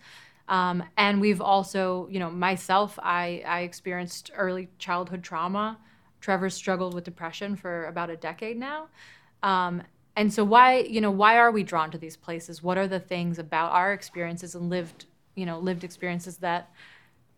Um, 0.48 0.82
and 0.96 1.20
we've 1.20 1.40
also, 1.40 2.06
you 2.10 2.18
know, 2.18 2.30
myself, 2.30 2.98
I, 3.02 3.42
I 3.46 3.60
experienced 3.60 4.30
early 4.36 4.68
childhood 4.78 5.22
trauma. 5.22 5.78
Trevor 6.20 6.50
struggled 6.50 6.94
with 6.94 7.04
depression 7.04 7.56
for 7.56 7.86
about 7.86 8.10
a 8.10 8.16
decade 8.16 8.58
now. 8.58 8.88
Um, 9.42 9.82
and 10.16 10.32
so 10.32 10.44
why, 10.44 10.78
you 10.78 11.00
know, 11.00 11.10
why 11.10 11.38
are 11.38 11.50
we 11.50 11.62
drawn 11.62 11.90
to 11.90 11.98
these 11.98 12.16
places? 12.16 12.62
What 12.62 12.78
are 12.78 12.86
the 12.86 13.00
things 13.00 13.38
about 13.38 13.72
our 13.72 13.92
experiences 13.92 14.54
and 14.54 14.70
lived, 14.70 15.06
you 15.34 15.46
know, 15.46 15.58
lived 15.58 15.82
experiences 15.82 16.36
that 16.38 16.70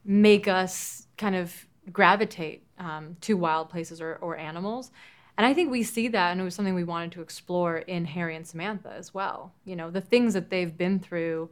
make 0.05 0.47
us 0.47 1.07
kind 1.17 1.35
of 1.35 1.67
gravitate 1.93 2.66
um, 2.79 3.17
to 3.23 3.35
wild 3.35 3.69
places 3.69 4.01
or, 4.01 4.17
or 4.17 4.37
animals. 4.37 4.91
And 5.39 5.47
I 5.47 5.53
think 5.53 5.71
we 5.71 5.83
see 5.83 6.09
that, 6.09 6.33
and 6.33 6.41
it 6.41 6.45
was 6.45 6.55
something 6.55 6.75
we 6.75 6.85
wanted 6.85 7.13
to 7.13 7.21
explore 7.21 7.79
in 7.79 8.07
Harry 8.07 8.37
and 8.37 8.47
Samantha 8.47 8.93
as 8.97 9.13
well. 9.13 9.53
You 9.65 9.77
know, 9.77 9.91
the 9.91 10.01
things 10.01 10.33
that 10.35 10.49
they've 10.49 10.77
been 10.77 10.99
through 10.99 11.51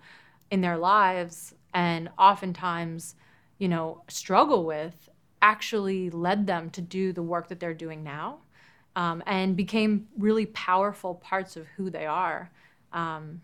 in 0.50 0.62
their 0.62 0.78
lives 0.78 1.54
and 1.74 2.08
oftentimes, 2.18 3.14
you 3.58 3.68
know, 3.68 4.02
struggle 4.08 4.64
with 4.64 5.10
actually 5.42 6.08
led 6.08 6.46
them 6.46 6.70
to 6.70 6.80
do 6.80 7.12
the 7.12 7.22
work 7.22 7.48
that 7.48 7.60
they're 7.60 7.74
doing 7.74 8.02
now 8.02 8.38
um, 8.96 9.22
and 9.26 9.56
became 9.56 10.06
really 10.18 10.46
powerful 10.46 11.16
parts 11.16 11.56
of 11.56 11.66
who 11.76 11.90
they 11.90 12.06
are. 12.06 12.50
Um, 12.92 13.42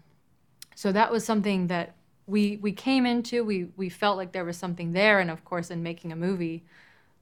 so 0.74 0.92
that 0.92 1.12
was 1.12 1.24
something 1.24 1.66
that 1.66 1.94
we 2.26 2.58
we 2.58 2.72
came 2.72 3.04
into. 3.04 3.44
We 3.44 3.66
we 3.76 3.88
felt 3.88 4.16
like 4.16 4.32
there 4.32 4.44
was 4.44 4.56
something 4.56 4.92
there, 4.92 5.18
and 5.18 5.30
of 5.30 5.44
course, 5.44 5.70
in 5.70 5.82
making 5.82 6.12
a 6.12 6.16
movie, 6.16 6.64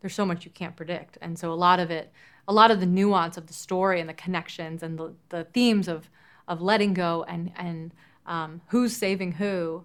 there's 0.01 0.15
so 0.15 0.25
much 0.27 0.45
you 0.45 0.51
can't 0.51 0.77
predict. 0.77 1.19
And 1.21 1.39
so 1.39 1.53
a 1.53 1.55
lot 1.55 1.81
of 1.81 1.91
it, 1.91 2.13
a 2.47 2.53
lot 2.53 2.71
of 2.71 2.81
the 2.81 2.87
nuance 2.87 3.37
of 3.37 3.47
the 3.47 3.53
story 3.53 4.01
and 4.01 4.09
the 4.09 4.15
connections 4.15 4.83
and 4.83 4.99
the, 4.99 5.15
the 5.29 5.45
themes 5.45 5.89
of, 5.89 6.09
of 6.47 6.63
letting 6.63 6.95
go 6.95 7.25
and, 7.29 7.53
and 7.57 7.93
um, 8.27 8.61
who's 8.69 8.97
saving 8.97 9.33
who, 9.33 9.85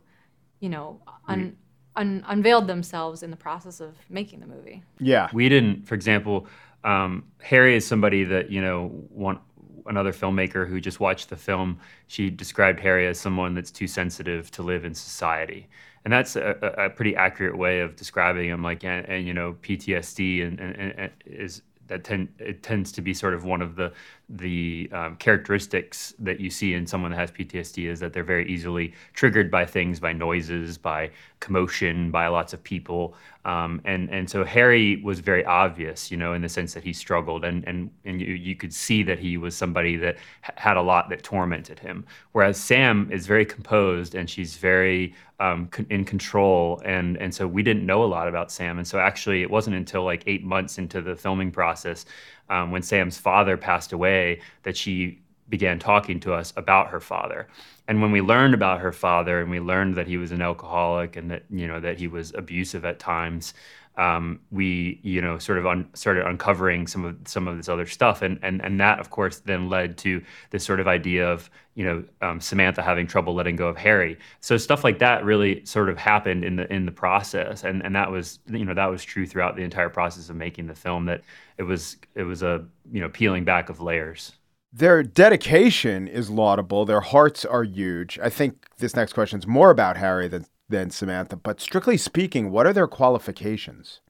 you 0.60 0.70
know, 0.70 1.02
un, 1.28 1.58
un, 1.96 2.24
unveiled 2.28 2.68
themselves 2.68 3.24
in 3.24 3.32
the 3.32 3.38
process 3.38 3.80
of 3.80 3.96
making 4.10 4.40
the 4.40 4.48
movie. 4.48 4.84
Yeah. 5.00 5.30
We 5.34 5.50
didn't, 5.50 5.88
for 5.88 5.96
example, 5.96 6.48
um, 6.84 7.26
Harry 7.42 7.76
is 7.76 7.86
somebody 7.86 8.24
that, 8.26 8.52
you 8.52 8.62
know, 8.62 8.88
one, 9.10 9.40
another 9.86 10.14
filmmaker 10.14 10.68
who 10.68 10.80
just 10.80 11.00
watched 11.00 11.30
the 11.30 11.36
film, 11.36 11.80
she 12.08 12.30
described 12.30 12.80
Harry 12.80 13.08
as 13.08 13.20
someone 13.20 13.54
that's 13.54 13.72
too 13.72 13.88
sensitive 13.88 14.50
to 14.52 14.64
live 14.64 14.86
in 14.86 14.94
society 14.94 15.68
and 16.04 16.12
that's 16.12 16.36
a, 16.36 16.76
a, 16.78 16.90
pretty 16.90 17.16
accurate 17.16 17.58
way 17.58 17.80
of 17.80 17.96
describing 17.96 18.50
them. 18.50 18.62
Like, 18.62 18.84
and, 18.84 19.08
and 19.08 19.26
you 19.26 19.34
know, 19.34 19.54
PTSD 19.62 20.46
and, 20.46 20.60
and, 20.60 20.94
and 20.98 21.12
is 21.26 21.62
that 21.88 22.04
tend 22.04 22.30
it 22.40 22.64
tends 22.64 22.92
to 22.94 23.02
be 23.02 23.14
sort 23.14 23.34
of 23.34 23.44
one 23.44 23.62
of 23.62 23.76
the 23.76 23.92
the 24.30 24.90
um, 24.92 25.16
characteristics 25.18 26.14
that 26.20 26.40
you 26.40 26.50
see 26.50 26.74
in 26.74 26.88
someone 26.88 27.12
that 27.12 27.18
has 27.18 27.32
PTSD 27.32 27.90
is 27.90 28.00
that 28.00 28.14
they're 28.14 28.24
very 28.24 28.50
easily 28.50 28.94
triggered 29.14 29.52
by 29.52 29.66
things, 29.66 30.00
by 30.00 30.14
noises, 30.14 30.78
by 30.78 31.12
commotion, 31.40 32.10
by 32.10 32.28
lots 32.28 32.54
of 32.54 32.64
people, 32.64 33.16
um, 33.46 33.82
and 33.84 34.10
and 34.10 34.30
so 34.30 34.46
Harry 34.46 35.02
was 35.04 35.20
very 35.20 35.44
obvious, 35.44 36.10
you 36.10 36.16
know, 36.16 36.34
in 36.34 36.42
the 36.42 36.48
sense 36.48 36.74
that 36.74 36.84
he 36.84 36.94
struggled, 36.94 37.44
and 37.44 37.68
and 37.68 37.92
and 38.06 38.22
you, 38.22 38.34
you 38.34 38.56
could 38.56 38.74
see 38.74 39.04
that 39.04 39.20
he 39.20 39.36
was 39.36 39.54
somebody 39.56 39.98
that 39.98 40.16
had 40.42 40.78
a 40.78 40.82
lot 40.82 41.10
that 41.10 41.24
tormented 41.24 41.78
him. 41.78 42.06
Whereas 42.32 42.58
Sam 42.58 43.10
is 43.12 43.28
very 43.28 43.46
composed 43.46 44.16
and 44.16 44.30
she's 44.30 44.56
very 44.56 45.14
um, 45.42 45.70
in 45.90 46.06
control, 46.06 46.82
and 46.86 47.18
and 47.18 47.36
so 47.36 47.46
we 47.46 47.64
didn't 47.64 47.86
know 47.86 48.04
a 48.04 48.06
lot 48.06 48.30
about 48.30 48.50
Sam, 48.50 48.78
and 48.78 48.88
so 48.88 48.98
actually 48.98 49.42
it 49.42 49.52
wasn't 49.52 49.76
until 49.76 50.06
like 50.06 50.24
eight 50.26 50.46
months 50.46 50.78
into 50.78 51.02
the 51.02 51.16
filming 51.16 51.52
process 51.52 52.06
um, 52.50 52.72
when 52.72 52.82
Sam's 52.82 53.18
father 53.18 53.58
passed 53.58 53.94
away 53.94 54.42
that 54.64 54.78
she 54.78 55.20
began 55.50 55.78
talking 55.78 56.20
to 56.22 56.34
us 56.34 56.54
about 56.56 56.90
her 56.90 57.00
father. 57.00 57.48
And 57.88 58.02
when 58.02 58.12
we 58.12 58.22
learned 58.22 58.54
about 58.54 58.80
her 58.80 58.92
father 58.92 59.42
and 59.42 59.52
we 59.52 59.60
learned 59.60 59.96
that 59.96 60.08
he 60.08 60.18
was 60.18 60.32
an 60.32 60.42
alcoholic 60.42 61.16
and 61.16 61.30
that 61.32 61.44
you 61.50 61.68
know 61.68 61.80
that 61.80 62.00
he 62.00 62.08
was 62.08 62.34
abusive 62.34 62.86
at 62.86 63.00
times, 63.00 63.54
um, 63.98 64.40
we 64.52 65.00
you 65.04 65.22
know 65.22 65.38
sort 65.38 65.58
of 65.58 65.68
un- 65.68 65.88
started 65.94 66.26
uncovering 66.26 66.88
some 66.88 67.06
of 67.06 67.16
some 67.26 67.48
of 67.48 67.58
this 67.58 67.70
other 67.70 67.86
stuff, 67.86 68.22
and 68.22 68.40
and 68.42 68.64
and 68.64 68.80
that 68.80 69.00
of 69.00 69.10
course 69.10 69.40
then 69.40 69.70
led 69.70 69.98
to 70.00 70.22
this 70.50 70.64
sort 70.64 70.80
of 70.80 70.88
idea 70.88 71.28
of 71.30 71.50
you 71.76 71.86
know 71.86 72.04
um, 72.22 72.42
Samantha 72.42 72.82
having 72.82 73.06
trouble 73.06 73.36
letting 73.36 73.56
go 73.56 73.68
of 73.68 73.78
Harry. 73.78 74.18
So 74.40 74.58
stuff 74.58 74.84
like 74.84 75.00
that 75.00 75.24
really 75.24 75.64
sort 75.66 75.90
of 75.90 75.98
happened 75.98 76.44
in 76.44 76.56
the 76.56 76.72
in 76.74 76.86
the 76.86 76.92
process, 76.92 77.64
and 77.64 77.84
and 77.84 77.96
that 77.96 78.10
was 78.12 78.40
you 78.50 78.66
know 78.66 78.74
that 78.74 78.88
was 78.88 79.04
true 79.04 79.28
throughout 79.28 79.56
the 79.56 79.64
entire 79.64 79.90
process 79.90 80.30
of 80.30 80.36
making 80.36 80.68
the 80.68 80.76
film. 80.76 81.06
That 81.06 81.22
it 81.58 81.64
was 81.64 81.98
it 82.16 82.24
was 82.24 82.42
a 82.42 82.66
you 82.92 83.02
know 83.02 83.10
peeling 83.10 83.44
back 83.44 83.70
of 83.70 83.80
layers. 83.80 84.34
Their 84.76 85.04
dedication 85.04 86.08
is 86.08 86.32
laudable. 86.32 86.84
Their 86.86 87.02
hearts 87.02 87.46
are 87.46 87.64
huge. 87.64 88.18
I 88.18 88.30
think 88.30 88.70
this 88.80 88.96
next 88.96 89.14
question 89.14 89.38
is 89.38 89.46
more 89.46 89.70
about 89.70 89.98
Harry 89.98 90.28
than 90.28 90.48
than 90.70 90.90
Samantha. 90.90 91.36
But 91.36 91.60
strictly 91.60 91.98
speaking, 91.98 92.52
what 92.52 92.66
are 92.66 92.74
their 92.74 92.88
qualifications? 92.88 94.02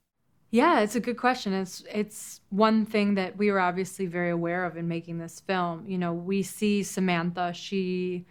Yeah, 0.50 0.80
it's 0.80 0.94
a 0.94 1.00
good 1.00 1.16
question. 1.16 1.52
It's 1.52 1.82
it's 1.90 2.40
one 2.50 2.86
thing 2.86 3.14
that 3.16 3.36
we 3.36 3.50
were 3.50 3.58
obviously 3.58 4.06
very 4.06 4.30
aware 4.30 4.64
of 4.64 4.76
in 4.76 4.86
making 4.86 5.18
this 5.18 5.40
film. 5.40 5.84
You 5.84 5.98
know, 5.98 6.12
we 6.12 6.44
see 6.44 6.84
Samantha. 6.84 7.52
She 7.52 8.24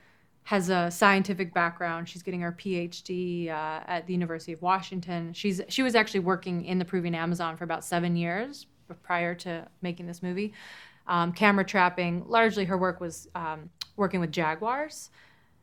has 0.43 0.69
a 0.69 0.89
scientific 0.89 1.53
background. 1.53 2.07
She's 2.07 2.23
getting 2.23 2.41
her 2.41 2.53
PhD 2.53 3.49
uh, 3.49 3.81
at 3.87 4.07
the 4.07 4.13
University 4.13 4.53
of 4.53 4.61
Washington. 4.61 5.33
She's 5.33 5.61
she 5.67 5.83
was 5.83 5.95
actually 5.95 6.21
working 6.21 6.63
in 6.63 6.79
the 6.79 6.85
Peruvian 6.85 7.13
Amazon 7.13 7.57
for 7.57 7.65
about 7.65 7.83
seven 7.83 8.15
years 8.15 8.67
prior 9.01 9.35
to 9.35 9.67
making 9.81 10.05
this 10.05 10.23
movie. 10.23 10.53
Um, 11.07 11.33
camera 11.33 11.65
trapping. 11.65 12.23
Largely, 12.27 12.63
her 12.63 12.77
work 12.77 13.01
was 13.01 13.27
um, 13.35 13.69
working 13.97 14.21
with 14.21 14.31
jaguars, 14.31 15.09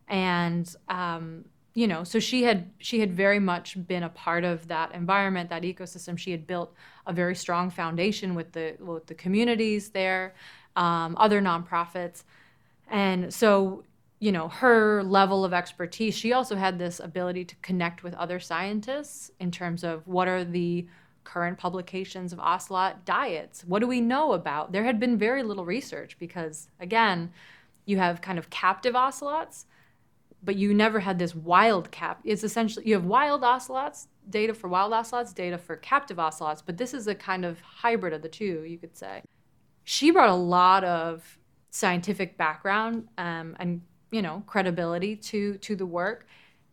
and 0.08 0.74
um, 0.88 1.46
you 1.74 1.86
know 1.86 2.02
so 2.04 2.18
she 2.18 2.42
had 2.42 2.70
she 2.78 3.00
had 3.00 3.12
very 3.12 3.38
much 3.38 3.76
been 3.86 4.02
a 4.02 4.08
part 4.08 4.44
of 4.44 4.66
that 4.68 4.92
environment 4.94 5.50
that 5.50 5.62
ecosystem. 5.62 6.18
She 6.18 6.30
had 6.30 6.46
built 6.46 6.74
a 7.06 7.12
very 7.12 7.34
strong 7.34 7.70
foundation 7.70 8.34
with 8.34 8.52
the 8.52 8.76
with 8.80 9.06
the 9.06 9.14
communities 9.14 9.90
there 9.90 10.34
um, 10.76 11.16
other 11.18 11.40
nonprofits. 11.40 12.24
And 12.88 13.32
so 13.32 13.84
you 14.18 14.32
know 14.32 14.48
her 14.48 15.02
level 15.02 15.44
of 15.44 15.52
expertise 15.54 16.14
she 16.14 16.32
also 16.32 16.56
had 16.56 16.78
this 16.78 17.00
ability 17.00 17.44
to 17.46 17.56
connect 17.62 18.02
with 18.02 18.14
other 18.14 18.38
scientists 18.38 19.30
in 19.40 19.50
terms 19.50 19.82
of 19.82 20.06
what 20.06 20.28
are 20.28 20.44
the 20.44 20.86
current 21.22 21.58
publications 21.58 22.32
of 22.32 22.40
ocelot 22.40 23.04
diets. 23.04 23.62
What 23.64 23.78
do 23.80 23.86
we 23.86 24.00
know 24.00 24.32
about? 24.32 24.72
There 24.72 24.84
had 24.84 24.98
been 24.98 25.16
very 25.16 25.42
little 25.42 25.64
research 25.64 26.18
because 26.18 26.68
again 26.80 27.32
you 27.86 27.98
have 27.98 28.20
kind 28.20 28.38
of 28.38 28.50
captive 28.50 28.96
ocelots 28.96 29.66
but 30.42 30.56
you 30.56 30.72
never 30.72 31.00
had 31.00 31.18
this 31.18 31.34
wild 31.34 31.90
cap. 31.90 32.20
It's 32.24 32.44
essentially 32.44 32.86
you 32.86 32.94
have 32.94 33.04
wild 33.04 33.44
ocelots, 33.44 34.08
data 34.28 34.54
for 34.54 34.68
wild 34.68 34.92
ocelots, 34.92 35.32
data 35.32 35.58
for 35.58 35.76
captive 35.76 36.18
ocelots, 36.18 36.62
but 36.62 36.78
this 36.78 36.94
is 36.94 37.06
a 37.06 37.14
kind 37.14 37.44
of 37.44 37.60
hybrid 37.60 38.12
of 38.12 38.22
the 38.22 38.28
two, 38.28 38.64
you 38.64 38.78
could 38.78 38.96
say. 38.96 39.22
She 39.84 40.10
brought 40.10 40.30
a 40.30 40.34
lot 40.34 40.84
of 40.84 41.38
scientific 41.70 42.36
background 42.36 43.08
um, 43.16 43.56
and 43.60 43.80
you 44.10 44.22
know 44.22 44.42
credibility 44.46 45.16
to 45.16 45.56
to 45.58 45.76
the 45.76 45.86
work. 45.86 46.26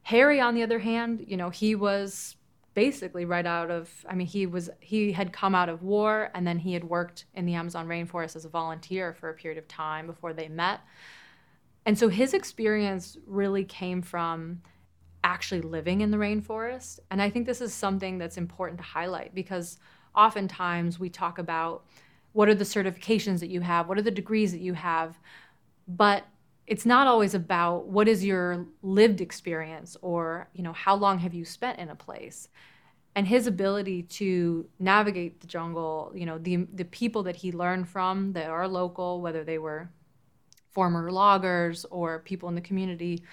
Harry, 0.04 0.40
on 0.40 0.56
the 0.56 0.64
other 0.64 0.80
hand, 0.80 1.26
you 1.28 1.38
know 1.38 1.50
he 1.50 1.76
was 1.76 2.38
basically 2.78 3.26
right 3.26 3.48
out 3.48 3.72
of 3.72 3.90
i 4.08 4.14
mean 4.14 4.28
he 4.28 4.46
was 4.46 4.70
he 4.82 5.12
had 5.12 5.34
come 5.34 5.56
out 5.56 5.68
of 5.68 5.82
war 5.82 6.30
and 6.36 6.46
then 6.46 6.60
he 6.60 6.74
had 6.74 6.84
worked 6.84 7.26
in 7.34 7.44
the 7.44 7.56
amazon 7.56 7.88
rainforest 7.88 8.36
as 8.36 8.46
a 8.46 8.50
volunteer 8.50 9.16
for 9.16 9.32
a 9.32 9.34
period 9.34 9.58
of 9.58 9.68
time 9.68 10.06
before 10.06 10.32
they 10.32 10.48
met 10.48 10.82
and 11.88 11.98
so 11.98 12.10
his 12.10 12.34
experience 12.34 13.18
really 13.26 13.64
came 13.64 14.02
from 14.02 14.62
actually 15.24 15.62
living 15.62 16.02
in 16.02 16.12
the 16.12 16.18
rainforest. 16.18 17.00
And 17.10 17.22
I 17.22 17.30
think 17.30 17.46
this 17.46 17.62
is 17.62 17.74
something 17.74 18.18
that's 18.18 18.36
important 18.36 18.78
to 18.80 18.84
highlight 18.84 19.34
because 19.34 19.78
oftentimes 20.14 21.00
we 21.00 21.10
talk 21.10 21.40
about 21.40 21.86
what 22.34 22.50
are 22.50 22.56
the 22.56 22.66
certifications 22.66 23.40
that 23.40 23.50
you 23.50 23.62
have, 23.62 23.88
what 23.88 23.98
are 23.98 24.02
the 24.02 24.12
degrees 24.12 24.52
that 24.52 24.60
you 24.60 24.74
have, 24.74 25.18
but 25.88 26.26
it's 26.68 26.86
not 26.86 27.08
always 27.08 27.34
about 27.34 27.88
what 27.88 28.10
is 28.10 28.26
your 28.26 28.66
lived 28.82 29.22
experience 29.22 29.96
or 30.02 30.50
you 30.54 30.64
know 30.64 30.74
how 30.74 30.94
long 30.94 31.20
have 31.20 31.34
you 31.34 31.46
spent 31.46 31.80
in 31.80 31.90
a 31.90 31.96
place 31.96 32.50
and 33.16 33.26
his 33.26 33.48
ability 33.48 34.04
to 34.04 34.68
navigate 34.78 35.40
the 35.40 35.48
jungle 35.48 36.12
you 36.14 36.26
know 36.26 36.38
the 36.38 36.68
the 36.74 36.84
people 36.84 37.24
that 37.24 37.38
he 37.38 37.54
learned 37.54 37.88
from 37.88 38.34
that 38.34 38.50
are 38.50 38.68
local 38.68 39.22
whether 39.22 39.46
they 39.46 39.58
were 39.58 39.90
former 40.78 41.10
loggers 41.12 41.86
or 41.86 42.20
people 42.20 42.48
in 42.48 42.54
the 42.54 42.62
community. 42.62 43.24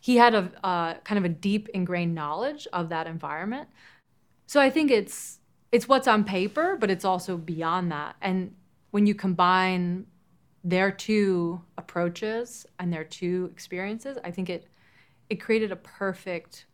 He 0.00 0.16
had 0.16 0.34
a 0.34 0.50
uh, 0.64 0.94
kind 1.04 1.18
of 1.18 1.24
a 1.26 1.28
deep 1.28 1.68
ingrained 1.74 2.14
knowledge 2.14 2.66
of 2.72 2.88
that 2.88 3.06
environment. 3.06 3.68
So 4.46 4.58
I 4.58 4.70
think 4.70 4.90
it's 4.90 5.38
it's 5.70 5.86
what's 5.86 6.08
on 6.08 6.24
paper, 6.24 6.78
but 6.80 6.90
it's 6.90 7.04
also 7.04 7.36
beyond 7.36 7.92
that. 7.92 8.16
And 8.22 8.54
when 8.90 9.06
you 9.06 9.14
combine 9.14 10.06
their 10.64 10.90
two 10.90 11.60
approaches 11.76 12.64
and 12.78 12.90
their 12.90 13.04
two 13.04 13.50
experiences, 13.52 14.16
I 14.24 14.30
think 14.30 14.48
it 14.48 14.66
it 15.28 15.42
created 15.42 15.70
a 15.72 15.76
perfect, 15.76 16.64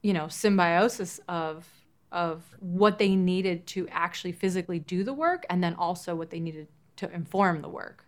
you 0.00 0.14
know, 0.14 0.28
symbiosis 0.28 1.20
of 1.28 1.68
of 2.10 2.42
what 2.58 2.96
they 2.96 3.14
needed 3.16 3.66
to 3.66 3.86
actually 3.90 4.32
physically 4.32 4.78
do 4.78 5.04
the 5.04 5.12
work 5.12 5.44
and 5.50 5.62
then 5.62 5.74
also 5.74 6.14
what 6.14 6.30
they 6.30 6.40
needed 6.40 6.68
to 6.96 7.12
inform 7.12 7.60
the 7.60 7.68
work. 7.68 8.03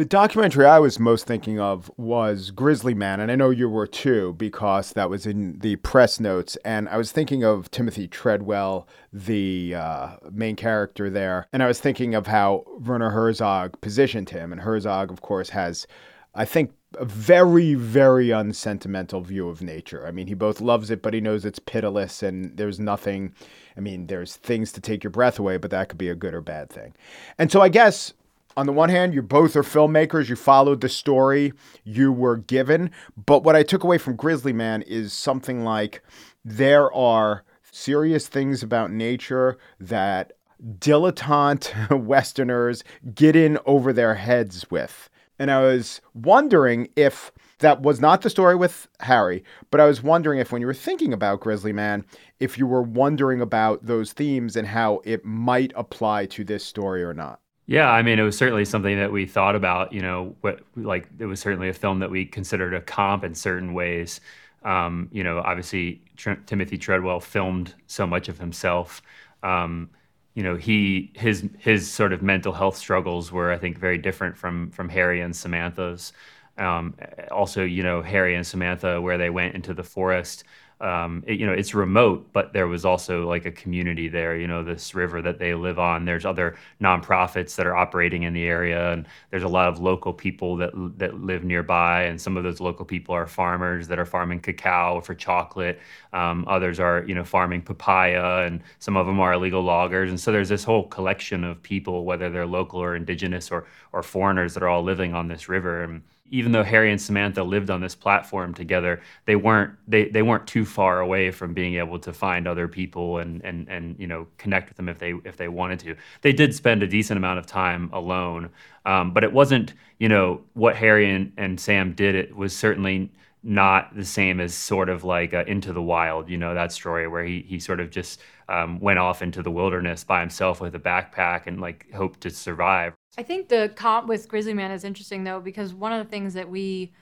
The 0.00 0.06
documentary 0.06 0.64
I 0.64 0.78
was 0.78 0.98
most 0.98 1.26
thinking 1.26 1.60
of 1.60 1.90
was 1.98 2.52
Grizzly 2.52 2.94
Man, 2.94 3.20
and 3.20 3.30
I 3.30 3.34
know 3.34 3.50
you 3.50 3.68
were 3.68 3.86
too 3.86 4.34
because 4.38 4.94
that 4.94 5.10
was 5.10 5.26
in 5.26 5.58
the 5.58 5.76
press 5.76 6.18
notes. 6.18 6.56
And 6.64 6.88
I 6.88 6.96
was 6.96 7.12
thinking 7.12 7.44
of 7.44 7.70
Timothy 7.70 8.08
Treadwell, 8.08 8.88
the 9.12 9.74
uh, 9.74 10.16
main 10.32 10.56
character 10.56 11.10
there, 11.10 11.46
and 11.52 11.62
I 11.62 11.66
was 11.66 11.80
thinking 11.80 12.14
of 12.14 12.26
how 12.26 12.64
Werner 12.78 13.10
Herzog 13.10 13.78
positioned 13.82 14.30
him. 14.30 14.52
And 14.52 14.62
Herzog, 14.62 15.10
of 15.10 15.20
course, 15.20 15.50
has, 15.50 15.86
I 16.34 16.46
think, 16.46 16.72
a 16.98 17.04
very, 17.04 17.74
very 17.74 18.30
unsentimental 18.30 19.20
view 19.20 19.50
of 19.50 19.60
nature. 19.60 20.06
I 20.06 20.12
mean, 20.12 20.28
he 20.28 20.34
both 20.34 20.62
loves 20.62 20.90
it, 20.90 21.02
but 21.02 21.12
he 21.12 21.20
knows 21.20 21.44
it's 21.44 21.58
pitiless, 21.58 22.22
and 22.22 22.56
there's 22.56 22.80
nothing. 22.80 23.34
I 23.76 23.80
mean, 23.80 24.06
there's 24.06 24.36
things 24.36 24.72
to 24.72 24.80
take 24.80 25.04
your 25.04 25.10
breath 25.10 25.38
away, 25.38 25.58
but 25.58 25.70
that 25.72 25.90
could 25.90 25.98
be 25.98 26.08
a 26.08 26.14
good 26.14 26.32
or 26.32 26.40
bad 26.40 26.70
thing. 26.70 26.94
And 27.36 27.52
so 27.52 27.60
I 27.60 27.68
guess 27.68 28.14
on 28.56 28.66
the 28.66 28.72
one 28.72 28.88
hand, 28.88 29.14
you 29.14 29.22
both 29.22 29.56
are 29.56 29.62
filmmakers. 29.62 30.28
You 30.28 30.36
followed 30.36 30.80
the 30.80 30.88
story 30.88 31.52
you 31.84 32.12
were 32.12 32.36
given. 32.36 32.90
But 33.16 33.44
what 33.44 33.56
I 33.56 33.62
took 33.62 33.84
away 33.84 33.98
from 33.98 34.16
Grizzly 34.16 34.52
Man 34.52 34.82
is 34.82 35.12
something 35.12 35.64
like 35.64 36.02
there 36.44 36.92
are 36.92 37.44
serious 37.70 38.26
things 38.28 38.62
about 38.62 38.90
nature 38.90 39.58
that 39.78 40.32
dilettante 40.78 41.90
Westerners 42.04 42.84
get 43.14 43.36
in 43.36 43.58
over 43.66 43.92
their 43.92 44.14
heads 44.14 44.70
with. 44.70 45.08
And 45.38 45.50
I 45.50 45.62
was 45.62 46.02
wondering 46.12 46.88
if 46.96 47.32
that 47.60 47.80
was 47.80 48.00
not 48.00 48.22
the 48.22 48.30
story 48.30 48.56
with 48.56 48.88
Harry, 49.00 49.42
but 49.70 49.80
I 49.80 49.86
was 49.86 50.02
wondering 50.02 50.38
if 50.38 50.52
when 50.52 50.60
you 50.60 50.66
were 50.66 50.74
thinking 50.74 51.12
about 51.12 51.40
Grizzly 51.40 51.72
Man, 51.72 52.04
if 52.40 52.58
you 52.58 52.66
were 52.66 52.82
wondering 52.82 53.40
about 53.40 53.86
those 53.86 54.12
themes 54.12 54.56
and 54.56 54.66
how 54.66 55.00
it 55.04 55.24
might 55.24 55.72
apply 55.76 56.26
to 56.26 56.44
this 56.44 56.64
story 56.64 57.02
or 57.02 57.14
not. 57.14 57.40
Yeah, 57.70 57.88
I 57.88 58.02
mean, 58.02 58.18
it 58.18 58.22
was 58.22 58.36
certainly 58.36 58.64
something 58.64 58.96
that 58.98 59.12
we 59.12 59.26
thought 59.26 59.54
about. 59.54 59.92
You 59.92 60.02
know, 60.02 60.34
what 60.40 60.60
like 60.74 61.08
it 61.20 61.26
was 61.26 61.38
certainly 61.38 61.68
a 61.68 61.72
film 61.72 62.00
that 62.00 62.10
we 62.10 62.24
considered 62.26 62.74
a 62.74 62.80
comp 62.80 63.22
in 63.22 63.32
certain 63.34 63.74
ways. 63.74 64.20
Um, 64.64 65.08
you 65.12 65.22
know, 65.22 65.38
obviously 65.38 66.02
Tr- 66.16 66.32
Timothy 66.46 66.78
Treadwell 66.78 67.20
filmed 67.20 67.74
so 67.86 68.08
much 68.08 68.28
of 68.28 68.38
himself. 68.40 69.02
Um, 69.44 69.88
you 70.34 70.42
know, 70.42 70.56
he 70.56 71.12
his 71.14 71.48
his 71.58 71.88
sort 71.88 72.12
of 72.12 72.22
mental 72.22 72.52
health 72.52 72.76
struggles 72.76 73.30
were, 73.30 73.52
I 73.52 73.58
think, 73.58 73.78
very 73.78 73.98
different 73.98 74.36
from 74.36 74.72
from 74.72 74.88
Harry 74.88 75.20
and 75.20 75.34
Samantha's. 75.34 76.12
Um, 76.58 76.96
also, 77.30 77.62
you 77.64 77.84
know, 77.84 78.02
Harry 78.02 78.34
and 78.34 78.44
Samantha, 78.46 79.00
where 79.00 79.16
they 79.16 79.30
went 79.30 79.54
into 79.54 79.74
the 79.74 79.84
forest 79.84 80.42
um, 80.80 81.22
it, 81.26 81.38
you 81.38 81.46
know 81.46 81.52
it's 81.52 81.74
remote 81.74 82.28
but 82.32 82.52
there 82.52 82.66
was 82.66 82.84
also 82.84 83.28
like 83.28 83.44
a 83.44 83.52
community 83.52 84.08
there 84.08 84.36
you 84.36 84.46
know 84.46 84.62
this 84.62 84.94
river 84.94 85.20
that 85.22 85.38
they 85.38 85.54
live 85.54 85.78
on. 85.78 86.04
There's 86.04 86.24
other 86.24 86.56
nonprofits 86.80 87.56
that 87.56 87.66
are 87.66 87.76
operating 87.76 88.22
in 88.22 88.32
the 88.32 88.44
area 88.44 88.92
and 88.92 89.06
there's 89.30 89.42
a 89.42 89.48
lot 89.48 89.68
of 89.68 89.78
local 89.78 90.12
people 90.12 90.56
that 90.56 90.70
that 90.98 91.20
live 91.20 91.44
nearby 91.44 92.04
and 92.04 92.20
some 92.20 92.36
of 92.36 92.44
those 92.44 92.60
local 92.60 92.84
people 92.84 93.14
are 93.14 93.26
farmers 93.26 93.88
that 93.88 93.98
are 93.98 94.06
farming 94.06 94.40
cacao 94.40 95.00
for 95.00 95.14
chocolate. 95.14 95.80
Um, 96.12 96.44
others 96.48 96.80
are 96.80 97.04
you 97.06 97.14
know 97.14 97.24
farming 97.24 97.62
papaya 97.62 98.46
and 98.46 98.62
some 98.78 98.96
of 98.96 99.06
them 99.06 99.20
are 99.20 99.34
illegal 99.34 99.62
loggers. 99.62 100.10
And 100.10 100.18
so 100.18 100.32
there's 100.32 100.48
this 100.48 100.64
whole 100.64 100.86
collection 100.88 101.44
of 101.44 101.62
people 101.62 102.04
whether 102.04 102.30
they're 102.30 102.46
local 102.46 102.80
or 102.80 102.96
indigenous 102.96 103.50
or 103.50 103.66
or 103.92 104.02
foreigners 104.02 104.54
that 104.54 104.62
are 104.62 104.68
all 104.68 104.82
living 104.82 105.14
on 105.14 105.28
this 105.28 105.48
river. 105.48 105.82
And 105.82 106.02
even 106.30 106.52
though 106.52 106.62
Harry 106.62 106.90
and 106.90 107.00
Samantha 107.00 107.42
lived 107.42 107.70
on 107.70 107.80
this 107.80 107.94
platform 107.94 108.54
together, 108.54 109.00
they 109.26 109.36
weren't 109.36 109.74
they, 109.88 110.08
they 110.08 110.22
weren't 110.22 110.46
too 110.46 110.64
far 110.64 111.00
away 111.00 111.30
from 111.30 111.54
being 111.54 111.74
able 111.74 111.98
to 112.00 112.12
find 112.12 112.46
other 112.46 112.68
people 112.68 113.18
and 113.18 113.44
and 113.44 113.68
and 113.68 113.98
you 113.98 114.06
know 114.06 114.26
connect 114.38 114.68
with 114.68 114.76
them 114.76 114.88
if 114.88 114.98
they 114.98 115.14
if 115.24 115.36
they 115.36 115.48
wanted 115.48 115.80
to. 115.80 115.96
They 116.22 116.32
did 116.32 116.54
spend 116.54 116.82
a 116.82 116.86
decent 116.86 117.18
amount 117.18 117.38
of 117.38 117.46
time 117.46 117.90
alone, 117.92 118.50
um, 118.86 119.12
but 119.12 119.24
it 119.24 119.32
wasn't 119.32 119.74
you 119.98 120.08
know 120.08 120.42
what 120.54 120.76
Harry 120.76 121.10
and, 121.10 121.32
and 121.36 121.60
Sam 121.60 121.92
did. 121.92 122.14
It 122.14 122.34
was 122.34 122.56
certainly 122.56 123.10
not 123.42 123.94
the 123.96 124.04
same 124.04 124.40
as 124.40 124.54
sort 124.54 124.88
of 124.88 125.04
like 125.04 125.32
uh, 125.32 125.44
Into 125.46 125.72
the 125.72 125.82
Wild, 125.82 126.28
you 126.28 126.36
know, 126.36 126.54
that 126.54 126.72
story 126.72 127.08
where 127.08 127.24
he 127.24 127.44
he 127.48 127.58
sort 127.58 127.80
of 127.80 127.90
just 127.90 128.20
um, 128.48 128.80
went 128.80 128.98
off 128.98 129.22
into 129.22 129.42
the 129.42 129.50
wilderness 129.50 130.04
by 130.04 130.20
himself 130.20 130.60
with 130.60 130.74
a 130.74 130.78
backpack 130.78 131.46
and 131.46 131.60
like 131.60 131.90
hoped 131.92 132.20
to 132.22 132.30
survive. 132.30 132.94
I 133.18 133.22
think 133.22 133.48
the 133.48 133.72
comp 133.74 134.08
with 134.08 134.28
Grizzly 134.28 134.54
Man 134.54 134.70
is 134.70 134.84
interesting 134.84 135.24
though 135.24 135.40
because 135.40 135.74
one 135.74 135.92
of 135.92 136.04
the 136.04 136.10
things 136.10 136.34
that 136.34 136.48
we 136.48 136.92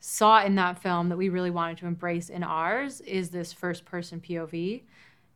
saw 0.00 0.42
in 0.42 0.54
that 0.54 0.80
film 0.80 1.08
that 1.08 1.16
we 1.16 1.28
really 1.28 1.50
wanted 1.50 1.78
to 1.78 1.86
embrace 1.86 2.30
in 2.30 2.42
ours 2.42 3.00
is 3.02 3.30
this 3.30 3.52
first 3.52 3.84
person 3.84 4.20
POV. 4.20 4.82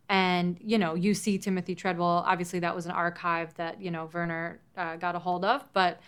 And 0.08 0.58
you 0.60 0.78
know, 0.78 0.94
you 0.94 1.14
see 1.14 1.38
Timothy 1.38 1.74
Treadwell. 1.74 2.24
Obviously, 2.26 2.58
that 2.60 2.74
was 2.74 2.86
an 2.86 2.92
archive 2.92 3.54
that 3.54 3.80
you 3.80 3.90
know 3.90 4.10
Werner 4.12 4.60
uh, 4.76 4.96
got 4.96 5.14
a 5.14 5.18
hold 5.18 5.44
of. 5.44 5.64
But 5.72 6.00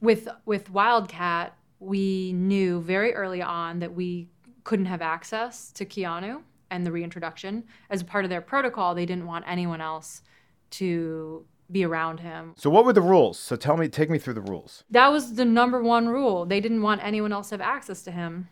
with 0.00 0.28
with 0.44 0.70
Wildcat, 0.70 1.56
we 1.80 2.32
knew 2.32 2.80
very 2.80 3.14
early 3.14 3.42
on 3.42 3.78
that 3.80 3.92
we 3.92 4.28
couldn't 4.64 4.86
have 4.86 5.02
access 5.02 5.72
to 5.72 5.84
Keanu 5.84 6.42
and 6.70 6.84
the 6.86 6.92
reintroduction 6.92 7.64
as 7.90 8.02
part 8.02 8.24
of 8.24 8.30
their 8.30 8.42
protocol. 8.42 8.94
They 8.94 9.06
didn't 9.06 9.26
want 9.26 9.44
anyone 9.48 9.80
else 9.80 10.22
to 10.70 11.44
be 11.70 11.84
around 11.84 12.20
him. 12.20 12.54
So 12.56 12.70
what 12.70 12.84
were 12.84 12.92
the 12.92 13.02
rules? 13.02 13.38
So 13.38 13.56
tell 13.56 13.76
me, 13.76 13.88
take 13.88 14.10
me 14.10 14.18
through 14.18 14.34
the 14.34 14.40
rules. 14.40 14.84
That 14.90 15.08
was 15.08 15.34
the 15.34 15.44
number 15.44 15.82
one 15.82 16.08
rule. 16.08 16.46
They 16.46 16.60
didn't 16.60 16.82
want 16.82 17.04
anyone 17.04 17.32
else 17.32 17.50
to 17.50 17.54
have 17.54 17.60
access 17.60 18.02
to 18.02 18.10
him. 18.10 18.48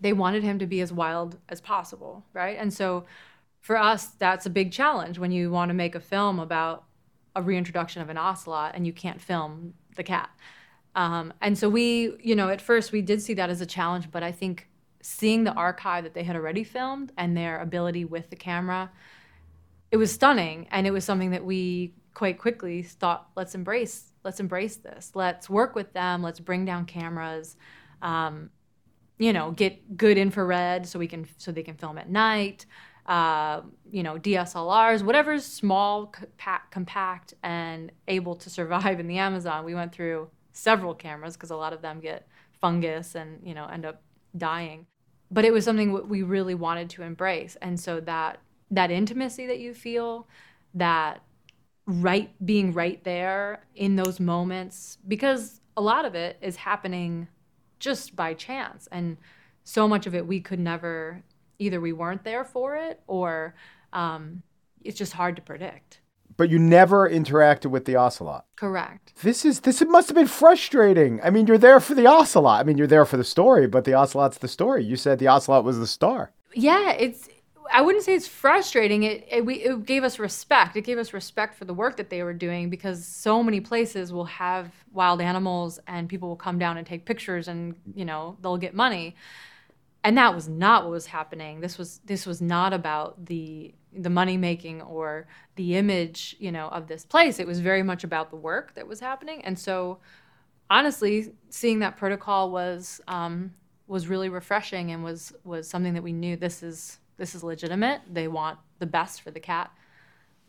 They 0.00 0.12
wanted 0.12 0.42
him 0.42 0.58
to 0.58 0.66
be 0.66 0.80
as 0.80 0.92
wild 0.92 1.38
as 1.48 1.60
possible, 1.60 2.24
right? 2.32 2.56
And 2.58 2.72
so 2.72 3.04
for 3.60 3.76
us, 3.76 4.06
that's 4.06 4.46
a 4.46 4.50
big 4.50 4.72
challenge 4.72 5.18
when 5.18 5.32
you 5.32 5.50
want 5.50 5.70
to 5.70 5.74
make 5.74 5.94
a 5.94 6.00
film 6.00 6.38
about 6.38 6.84
a 7.34 7.42
reintroduction 7.42 8.00
of 8.00 8.08
an 8.08 8.16
ocelot 8.16 8.74
and 8.74 8.86
you 8.86 8.92
can't 8.92 9.20
film 9.20 9.74
the 9.96 10.02
cat. 10.02 10.30
Um, 10.94 11.34
and 11.42 11.58
so 11.58 11.68
we, 11.68 12.16
you 12.22 12.34
know, 12.34 12.48
at 12.48 12.62
first 12.62 12.92
we 12.92 13.02
did 13.02 13.20
see 13.20 13.34
that 13.34 13.50
as 13.50 13.60
a 13.60 13.66
challenge, 13.66 14.10
but 14.10 14.22
I 14.22 14.32
think 14.32 14.68
seeing 15.02 15.44
the 15.44 15.52
archive 15.52 16.04
that 16.04 16.14
they 16.14 16.24
had 16.24 16.36
already 16.36 16.64
filmed 16.64 17.12
and 17.18 17.36
their 17.36 17.60
ability 17.60 18.04
with 18.04 18.30
the 18.30 18.36
camera, 18.36 18.90
it 19.90 19.98
was 19.98 20.10
stunning. 20.10 20.66
And 20.70 20.86
it 20.86 20.90
was 20.90 21.04
something 21.04 21.30
that 21.30 21.44
we 21.44 21.92
quite 22.16 22.38
quickly 22.38 22.82
thought, 22.82 23.28
let's 23.36 23.54
embrace, 23.54 24.10
let's 24.24 24.40
embrace 24.40 24.76
this. 24.76 25.12
Let's 25.14 25.50
work 25.50 25.74
with 25.74 25.92
them. 25.92 26.22
Let's 26.22 26.40
bring 26.40 26.64
down 26.64 26.86
cameras. 26.86 27.56
Um, 28.00 28.48
you 29.18 29.34
know, 29.34 29.50
get 29.50 29.98
good 29.98 30.16
infrared 30.16 30.86
so 30.86 30.98
we 30.98 31.08
can 31.08 31.26
so 31.36 31.52
they 31.52 31.62
can 31.62 31.74
film 31.74 31.98
at 31.98 32.08
night. 32.08 32.64
Uh, 33.04 33.60
you 33.90 34.02
know, 34.02 34.14
DSLRs, 34.14 35.02
whatever's 35.02 35.44
small, 35.44 36.06
compact, 36.06 36.70
compact, 36.70 37.34
and 37.42 37.92
able 38.08 38.34
to 38.36 38.48
survive 38.48 38.98
in 38.98 39.08
the 39.08 39.18
Amazon. 39.18 39.66
We 39.66 39.74
went 39.74 39.92
through 39.92 40.30
several 40.52 40.94
cameras 40.94 41.34
because 41.34 41.50
a 41.50 41.56
lot 41.56 41.74
of 41.74 41.82
them 41.82 42.00
get 42.00 42.26
fungus 42.62 43.14
and 43.14 43.46
you 43.46 43.52
know 43.52 43.66
end 43.66 43.84
up 43.84 44.00
dying. 44.38 44.86
But 45.30 45.44
it 45.44 45.52
was 45.52 45.66
something 45.66 46.08
we 46.08 46.22
really 46.22 46.54
wanted 46.54 46.88
to 46.90 47.02
embrace. 47.02 47.58
And 47.60 47.78
so 47.78 48.00
that 48.00 48.38
that 48.70 48.90
intimacy 48.90 49.46
that 49.46 49.58
you 49.58 49.74
feel, 49.74 50.26
that 50.72 51.20
right 51.86 52.30
being 52.44 52.72
right 52.72 53.02
there 53.04 53.64
in 53.74 53.96
those 53.96 54.18
moments 54.18 54.98
because 55.06 55.60
a 55.76 55.80
lot 55.80 56.04
of 56.04 56.14
it 56.14 56.36
is 56.40 56.56
happening 56.56 57.28
just 57.78 58.16
by 58.16 58.34
chance 58.34 58.88
and 58.90 59.16
so 59.62 59.86
much 59.86 60.06
of 60.06 60.14
it 60.14 60.26
we 60.26 60.40
could 60.40 60.58
never 60.58 61.22
either 61.58 61.80
we 61.80 61.92
weren't 61.92 62.24
there 62.24 62.44
for 62.44 62.76
it 62.76 63.00
or 63.06 63.54
um, 63.92 64.42
it's 64.84 64.98
just 64.98 65.14
hard 65.14 65.36
to 65.36 65.42
predict. 65.42 66.00
But 66.36 66.50
you 66.50 66.58
never 66.58 67.08
interacted 67.08 67.70
with 67.70 67.86
the 67.86 67.96
ocelot. 67.96 68.44
Correct. 68.56 69.14
This 69.22 69.44
is 69.44 69.60
this 69.60 69.82
must 69.82 70.08
have 70.08 70.14
been 70.14 70.26
frustrating. 70.26 71.20
I 71.22 71.30
mean 71.30 71.46
you're 71.46 71.56
there 71.56 71.80
for 71.80 71.94
the 71.94 72.06
ocelot. 72.06 72.60
I 72.60 72.64
mean 72.64 72.76
you're 72.76 72.86
there 72.86 73.06
for 73.06 73.16
the 73.16 73.24
story 73.24 73.66
but 73.66 73.84
the 73.84 73.94
ocelot's 73.94 74.38
the 74.38 74.48
story. 74.48 74.84
You 74.84 74.96
said 74.96 75.18
the 75.18 75.28
ocelot 75.28 75.64
was 75.64 75.78
the 75.78 75.86
star. 75.86 76.32
Yeah 76.52 76.92
it's 76.92 77.28
I 77.72 77.80
wouldn't 77.80 78.04
say 78.04 78.14
it's 78.14 78.28
frustrating. 78.28 79.02
It, 79.02 79.26
it, 79.30 79.44
we, 79.44 79.56
it 79.56 79.84
gave 79.84 80.04
us 80.04 80.18
respect. 80.18 80.76
It 80.76 80.82
gave 80.82 80.98
us 80.98 81.12
respect 81.12 81.56
for 81.56 81.64
the 81.64 81.74
work 81.74 81.96
that 81.96 82.10
they 82.10 82.22
were 82.22 82.32
doing 82.32 82.70
because 82.70 83.04
so 83.04 83.42
many 83.42 83.60
places 83.60 84.12
will 84.12 84.24
have 84.24 84.72
wild 84.92 85.20
animals 85.20 85.78
and 85.86 86.08
people 86.08 86.28
will 86.28 86.36
come 86.36 86.58
down 86.58 86.76
and 86.76 86.86
take 86.86 87.04
pictures 87.04 87.48
and 87.48 87.74
you 87.94 88.04
know 88.04 88.36
they'll 88.42 88.56
get 88.56 88.74
money. 88.74 89.16
And 90.04 90.16
that 90.18 90.34
was 90.34 90.48
not 90.48 90.84
what 90.84 90.92
was 90.92 91.06
happening. 91.06 91.60
This 91.60 91.78
was 91.78 92.00
this 92.04 92.26
was 92.26 92.40
not 92.40 92.72
about 92.72 93.26
the 93.26 93.74
the 93.92 94.10
money 94.10 94.36
making 94.36 94.82
or 94.82 95.26
the 95.56 95.76
image 95.76 96.36
you 96.38 96.52
know 96.52 96.68
of 96.68 96.86
this 96.86 97.04
place. 97.04 97.38
It 97.38 97.46
was 97.46 97.60
very 97.60 97.82
much 97.82 98.04
about 98.04 98.30
the 98.30 98.36
work 98.36 98.74
that 98.74 98.86
was 98.86 99.00
happening. 99.00 99.44
And 99.44 99.58
so, 99.58 99.98
honestly, 100.70 101.32
seeing 101.50 101.80
that 101.80 101.96
protocol 101.96 102.50
was 102.50 103.00
um, 103.08 103.52
was 103.88 104.06
really 104.06 104.28
refreshing 104.28 104.92
and 104.92 105.02
was 105.02 105.32
was 105.44 105.68
something 105.68 105.94
that 105.94 106.02
we 106.02 106.12
knew 106.12 106.36
this 106.36 106.62
is 106.62 106.98
this 107.16 107.34
is 107.34 107.42
legitimate. 107.42 108.02
They 108.10 108.28
want 108.28 108.58
the 108.78 108.86
best 108.86 109.22
for 109.22 109.30
the 109.30 109.40
cat. 109.40 109.70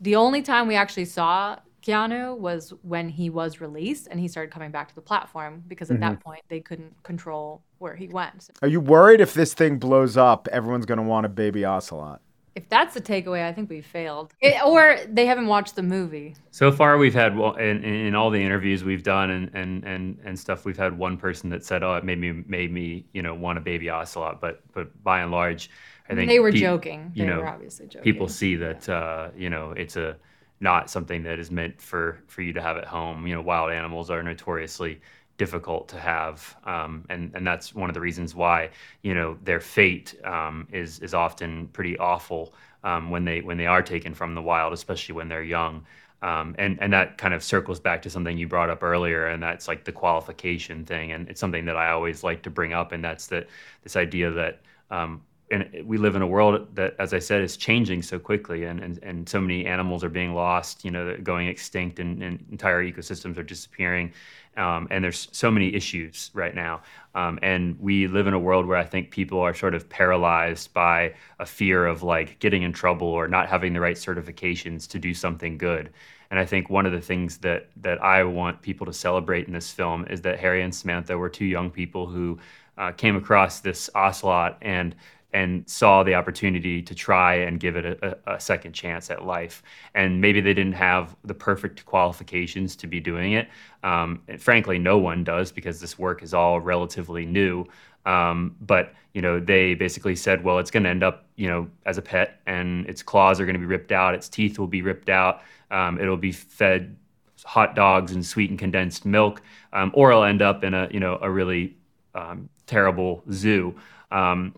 The 0.00 0.16
only 0.16 0.42
time 0.42 0.68
we 0.68 0.76
actually 0.76 1.06
saw 1.06 1.58
Keanu 1.82 2.36
was 2.36 2.72
when 2.82 3.08
he 3.08 3.30
was 3.30 3.60
released 3.60 4.08
and 4.10 4.18
he 4.18 4.28
started 4.28 4.52
coming 4.52 4.70
back 4.70 4.88
to 4.88 4.94
the 4.94 5.00
platform 5.00 5.62
because 5.66 5.90
at 5.90 5.94
mm-hmm. 5.94 6.14
that 6.14 6.20
point 6.20 6.42
they 6.48 6.60
couldn't 6.60 7.02
control 7.02 7.62
where 7.78 7.94
he 7.94 8.08
went. 8.08 8.50
Are 8.62 8.68
you 8.68 8.80
worried 8.80 9.20
if 9.20 9.34
this 9.34 9.54
thing 9.54 9.78
blows 9.78 10.16
up, 10.16 10.48
everyone's 10.50 10.86
going 10.86 10.98
to 10.98 11.04
want 11.04 11.26
a 11.26 11.28
baby 11.28 11.64
ocelot? 11.64 12.20
If 12.54 12.68
that's 12.68 12.92
the 12.92 13.00
takeaway, 13.00 13.46
I 13.46 13.52
think 13.52 13.70
we 13.70 13.80
failed. 13.80 14.34
It, 14.40 14.60
or 14.66 14.98
they 15.08 15.26
haven't 15.26 15.46
watched 15.46 15.76
the 15.76 15.82
movie. 15.84 16.34
So 16.50 16.72
far, 16.72 16.98
we've 16.98 17.14
had 17.14 17.34
in, 17.34 17.84
in 17.84 18.16
all 18.16 18.30
the 18.30 18.42
interviews 18.42 18.82
we've 18.82 19.04
done 19.04 19.30
and, 19.30 19.50
and, 19.54 19.84
and, 19.84 20.18
and 20.24 20.36
stuff, 20.36 20.64
we've 20.64 20.76
had 20.76 20.98
one 20.98 21.16
person 21.16 21.50
that 21.50 21.64
said, 21.64 21.84
"Oh, 21.84 21.94
it 21.94 22.02
made 22.02 22.18
me 22.18 22.42
made 22.48 22.72
me 22.72 23.06
you 23.12 23.22
know 23.22 23.32
want 23.32 23.58
a 23.58 23.60
baby 23.60 23.88
ocelot." 23.90 24.40
But 24.40 24.60
but 24.72 25.04
by 25.04 25.20
and 25.20 25.30
large, 25.30 25.70
I 26.10 26.14
think 26.14 26.28
they 26.28 26.40
were 26.40 26.52
pe- 26.52 26.60
joking. 26.60 27.12
They 27.14 27.22
you 27.22 27.26
know, 27.30 27.38
were 27.38 27.48
obviously 27.48 27.86
joking. 27.86 28.02
People 28.12 28.28
see 28.28 28.56
that 28.56 28.88
uh, 28.88 29.30
you 29.36 29.50
know 29.50 29.72
it's 29.72 29.96
a 29.96 30.16
not 30.60 30.90
something 30.90 31.22
that 31.22 31.38
is 31.38 31.50
meant 31.50 31.80
for 31.80 32.20
for 32.26 32.42
you 32.42 32.52
to 32.52 32.62
have 32.62 32.76
at 32.76 32.84
home. 32.86 33.26
You 33.26 33.34
know, 33.34 33.42
wild 33.42 33.70
animals 33.70 34.10
are 34.10 34.22
notoriously 34.22 35.00
difficult 35.36 35.88
to 35.88 35.98
have, 36.00 36.56
um, 36.64 37.04
and 37.08 37.32
and 37.34 37.46
that's 37.46 37.74
one 37.74 37.90
of 37.90 37.94
the 37.94 38.00
reasons 38.00 38.34
why 38.34 38.70
you 39.02 39.14
know 39.14 39.36
their 39.44 39.60
fate 39.60 40.14
um, 40.24 40.66
is 40.72 40.98
is 41.00 41.14
often 41.14 41.68
pretty 41.68 41.96
awful 41.98 42.54
um, 42.84 43.10
when 43.10 43.24
they 43.24 43.40
when 43.40 43.56
they 43.56 43.66
are 43.66 43.82
taken 43.82 44.14
from 44.14 44.34
the 44.34 44.42
wild, 44.42 44.72
especially 44.72 45.14
when 45.14 45.28
they're 45.28 45.42
young. 45.42 45.84
Um, 46.20 46.56
and 46.58 46.78
and 46.82 46.92
that 46.92 47.16
kind 47.16 47.32
of 47.32 47.44
circles 47.44 47.78
back 47.78 48.02
to 48.02 48.10
something 48.10 48.36
you 48.36 48.48
brought 48.48 48.70
up 48.70 48.82
earlier, 48.82 49.28
and 49.28 49.40
that's 49.42 49.68
like 49.68 49.84
the 49.84 49.92
qualification 49.92 50.84
thing, 50.84 51.12
and 51.12 51.28
it's 51.28 51.38
something 51.40 51.66
that 51.66 51.76
I 51.76 51.90
always 51.90 52.24
like 52.24 52.42
to 52.42 52.50
bring 52.50 52.72
up, 52.72 52.90
and 52.90 53.04
that's 53.04 53.28
that 53.28 53.46
this 53.84 53.94
idea 53.94 54.32
that 54.32 54.60
um, 54.90 55.22
and 55.50 55.68
we 55.84 55.96
live 55.96 56.14
in 56.14 56.22
a 56.22 56.26
world 56.26 56.74
that, 56.74 56.94
as 56.98 57.14
I 57.14 57.18
said, 57.18 57.40
is 57.42 57.56
changing 57.56 58.02
so 58.02 58.18
quickly, 58.18 58.64
and, 58.64 58.80
and, 58.80 58.98
and 59.02 59.28
so 59.28 59.40
many 59.40 59.66
animals 59.66 60.04
are 60.04 60.08
being 60.08 60.34
lost, 60.34 60.84
you 60.84 60.90
know, 60.90 61.16
going 61.22 61.48
extinct, 61.48 61.98
and, 61.98 62.22
and 62.22 62.44
entire 62.50 62.84
ecosystems 62.84 63.38
are 63.38 63.42
disappearing, 63.42 64.12
um, 64.56 64.88
and 64.90 65.02
there's 65.04 65.28
so 65.32 65.50
many 65.50 65.74
issues 65.74 66.30
right 66.34 66.54
now. 66.54 66.82
Um, 67.14 67.38
and 67.42 67.78
we 67.80 68.08
live 68.08 68.26
in 68.26 68.34
a 68.34 68.38
world 68.38 68.66
where 68.66 68.76
I 68.76 68.84
think 68.84 69.10
people 69.10 69.40
are 69.40 69.54
sort 69.54 69.74
of 69.74 69.88
paralyzed 69.88 70.72
by 70.74 71.14
a 71.38 71.46
fear 71.46 71.86
of 71.86 72.02
like 72.02 72.38
getting 72.40 72.62
in 72.62 72.72
trouble 72.72 73.08
or 73.08 73.28
not 73.28 73.48
having 73.48 73.72
the 73.72 73.80
right 73.80 73.96
certifications 73.96 74.88
to 74.88 74.98
do 74.98 75.14
something 75.14 75.58
good. 75.58 75.90
And 76.30 76.38
I 76.38 76.44
think 76.44 76.68
one 76.68 76.84
of 76.84 76.92
the 76.92 77.00
things 77.00 77.38
that 77.38 77.70
that 77.76 78.02
I 78.02 78.24
want 78.24 78.60
people 78.60 78.86
to 78.86 78.92
celebrate 78.92 79.46
in 79.46 79.52
this 79.52 79.72
film 79.72 80.06
is 80.10 80.20
that 80.22 80.38
Harry 80.38 80.62
and 80.62 80.74
Samantha 80.74 81.16
were 81.16 81.30
two 81.30 81.46
young 81.46 81.70
people 81.70 82.06
who 82.06 82.38
uh, 82.76 82.92
came 82.92 83.16
across 83.16 83.60
this 83.60 83.88
ocelot 83.94 84.58
and 84.60 84.94
and 85.32 85.68
saw 85.68 86.02
the 86.02 86.14
opportunity 86.14 86.80
to 86.80 86.94
try 86.94 87.34
and 87.34 87.60
give 87.60 87.76
it 87.76 87.84
a, 87.84 88.16
a, 88.26 88.40
second 88.40 88.72
chance 88.72 89.10
at 89.10 89.26
life. 89.26 89.62
And 89.94 90.20
maybe 90.22 90.40
they 90.40 90.54
didn't 90.54 90.72
have 90.72 91.14
the 91.22 91.34
perfect 91.34 91.84
qualifications 91.84 92.74
to 92.76 92.86
be 92.86 92.98
doing 92.98 93.32
it. 93.32 93.48
Um, 93.82 94.22
frankly, 94.38 94.78
no 94.78 94.96
one 94.96 95.24
does 95.24 95.52
because 95.52 95.80
this 95.80 95.98
work 95.98 96.22
is 96.22 96.32
all 96.32 96.60
relatively 96.60 97.26
new. 97.26 97.66
Um, 98.06 98.56
but 98.62 98.94
you 99.12 99.22
know, 99.22 99.40
they 99.40 99.74
basically 99.74 100.16
said, 100.16 100.44
well, 100.44 100.58
it's 100.58 100.70
going 100.70 100.84
to 100.84 100.88
end 100.88 101.02
up, 101.02 101.26
you 101.36 101.48
know, 101.48 101.68
as 101.84 101.98
a 101.98 102.02
pet, 102.02 102.40
and 102.46 102.86
its 102.86 103.02
claws 103.02 103.40
are 103.40 103.44
going 103.44 103.54
to 103.54 103.60
be 103.60 103.66
ripped 103.66 103.90
out, 103.92 104.14
its 104.14 104.28
teeth 104.28 104.58
will 104.58 104.68
be 104.68 104.80
ripped 104.80 105.08
out, 105.08 105.42
um, 105.70 106.00
it'll 106.00 106.16
be 106.16 106.32
fed 106.32 106.96
hot 107.44 107.74
dogs 107.74 108.12
and 108.12 108.24
sweetened 108.24 108.58
condensed 108.58 109.04
milk, 109.04 109.42
um, 109.72 109.90
or 109.94 110.10
it'll 110.10 110.24
end 110.24 110.40
up 110.40 110.64
in 110.64 110.72
a, 110.72 110.88
you 110.90 111.00
know, 111.00 111.18
a 111.20 111.30
really 111.30 111.76
um, 112.14 112.48
terrible 112.66 113.22
zoo. 113.32 113.74
Um, 114.10 114.54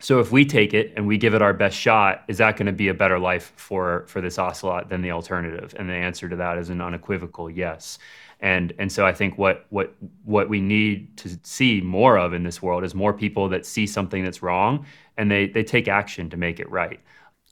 so 0.00 0.18
if 0.18 0.32
we 0.32 0.46
take 0.46 0.72
it 0.72 0.94
and 0.96 1.06
we 1.06 1.18
give 1.18 1.34
it 1.34 1.42
our 1.42 1.52
best 1.52 1.76
shot, 1.76 2.24
is 2.26 2.38
that 2.38 2.56
going 2.56 2.66
to 2.66 2.72
be 2.72 2.88
a 2.88 2.94
better 2.94 3.18
life 3.18 3.52
for 3.56 4.04
for 4.08 4.22
this 4.22 4.38
ocelot 4.38 4.88
than 4.88 5.02
the 5.02 5.10
alternative? 5.10 5.74
And 5.78 5.88
the 5.88 5.94
answer 5.94 6.28
to 6.28 6.36
that 6.36 6.56
is 6.56 6.70
an 6.70 6.80
unequivocal 6.80 7.50
yes. 7.50 7.98
And 8.40 8.72
and 8.78 8.90
so 8.90 9.06
I 9.06 9.12
think 9.12 9.36
what 9.36 9.66
what 9.68 9.94
what 10.24 10.48
we 10.48 10.60
need 10.62 11.16
to 11.18 11.38
see 11.42 11.82
more 11.82 12.16
of 12.18 12.32
in 12.32 12.44
this 12.44 12.62
world 12.62 12.82
is 12.82 12.94
more 12.94 13.12
people 13.12 13.50
that 13.50 13.66
see 13.66 13.86
something 13.86 14.24
that's 14.24 14.42
wrong 14.42 14.86
and 15.18 15.30
they 15.30 15.48
they 15.48 15.62
take 15.62 15.86
action 15.86 16.30
to 16.30 16.36
make 16.38 16.58
it 16.58 16.70
right. 16.70 16.98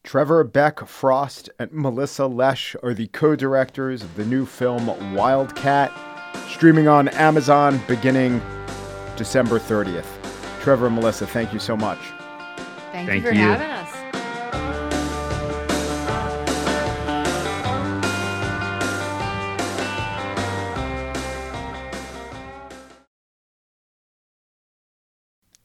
Trevor 0.03 0.43
Beck 0.43 0.87
Frost 0.87 1.51
and 1.59 1.71
Melissa 1.71 2.27
Lesh 2.27 2.75
are 2.83 2.95
the 2.95 3.09
co-directors 3.09 4.03
of 4.03 4.15
the 4.15 4.25
new 4.25 4.47
film 4.47 4.87
Wildcat, 5.15 5.93
streaming 6.49 6.89
on 6.89 7.09
Amazon 7.09 7.79
beginning 7.87 8.41
December 9.17 9.59
30th. 9.59 10.07
Trevor 10.63 10.87
and 10.87 10.95
Melissa, 10.95 11.27
thank 11.27 11.53
you 11.53 11.59
so 11.59 11.77
much. 11.77 11.99
Thank, 13.07 13.23
Thank 13.23 13.25
you 13.25 13.31
for 13.31 13.37
you. 13.37 13.43
having 13.43 13.71
us. 13.71 13.95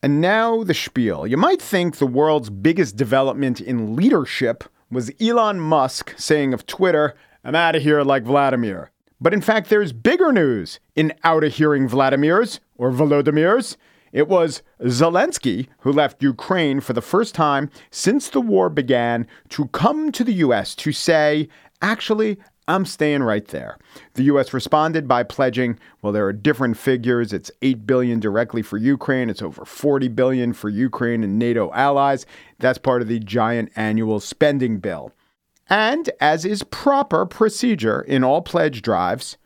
And 0.03 0.21
now 0.21 0.63
the 0.63 0.73
spiel. 0.75 1.25
You 1.25 1.37
might 1.37 1.61
think 1.61 1.97
the 1.97 2.05
world's 2.05 2.49
biggest 2.49 2.97
development 2.97 3.59
in 3.61 3.95
leadership 3.95 4.65
was 4.91 5.09
Elon 5.19 5.59
Musk 5.59 6.13
saying 6.17 6.53
of 6.53 6.67
Twitter, 6.67 7.15
I'm 7.43 7.55
out 7.55 7.75
of 7.75 7.81
here 7.81 8.03
like 8.03 8.23
Vladimir. 8.23 8.91
But 9.19 9.33
in 9.33 9.41
fact, 9.41 9.69
there's 9.69 9.91
bigger 9.91 10.31
news 10.31 10.79
in 10.95 11.13
out 11.23 11.43
of 11.43 11.55
hearing 11.55 11.87
Vladimir's 11.87 12.59
or 12.77 12.91
Volodymyr's. 12.91 13.77
It 14.13 14.27
was 14.27 14.61
Zelensky 14.79 15.67
who 15.79 15.91
left 15.91 16.21
Ukraine 16.21 16.79
for 16.79 16.93
the 16.93 17.01
first 17.01 17.33
time 17.33 17.69
since 17.89 18.29
the 18.29 18.39
war 18.39 18.69
began 18.69 19.27
to 19.49 19.67
come 19.69 20.11
to 20.11 20.23
the 20.23 20.33
U.S. 20.33 20.75
to 20.75 20.91
say, 20.91 21.49
actually, 21.81 22.37
I'm 22.67 22.85
staying 22.85 23.23
right 23.23 23.45
there. 23.47 23.77
The 24.13 24.23
US 24.25 24.53
responded 24.53 25.07
by 25.07 25.23
pledging, 25.23 25.79
well 26.01 26.13
there 26.13 26.27
are 26.27 26.31
different 26.31 26.77
figures. 26.77 27.33
It's 27.33 27.51
8 27.63 27.85
billion 27.87 28.19
directly 28.19 28.61
for 28.61 28.77
Ukraine, 28.77 29.29
it's 29.29 29.41
over 29.41 29.65
40 29.65 30.07
billion 30.09 30.53
for 30.53 30.69
Ukraine 30.69 31.23
and 31.23 31.37
NATO 31.37 31.71
allies. 31.73 32.25
That's 32.59 32.77
part 32.77 33.01
of 33.01 33.07
the 33.07 33.19
giant 33.19 33.71
annual 33.75 34.19
spending 34.19 34.77
bill. 34.77 35.11
And 35.69 36.09
as 36.21 36.45
is 36.45 36.63
proper 36.63 37.25
procedure 37.25 38.01
in 38.01 38.23
all 38.23 38.41
pledge 38.41 38.83
drives, 38.83 39.37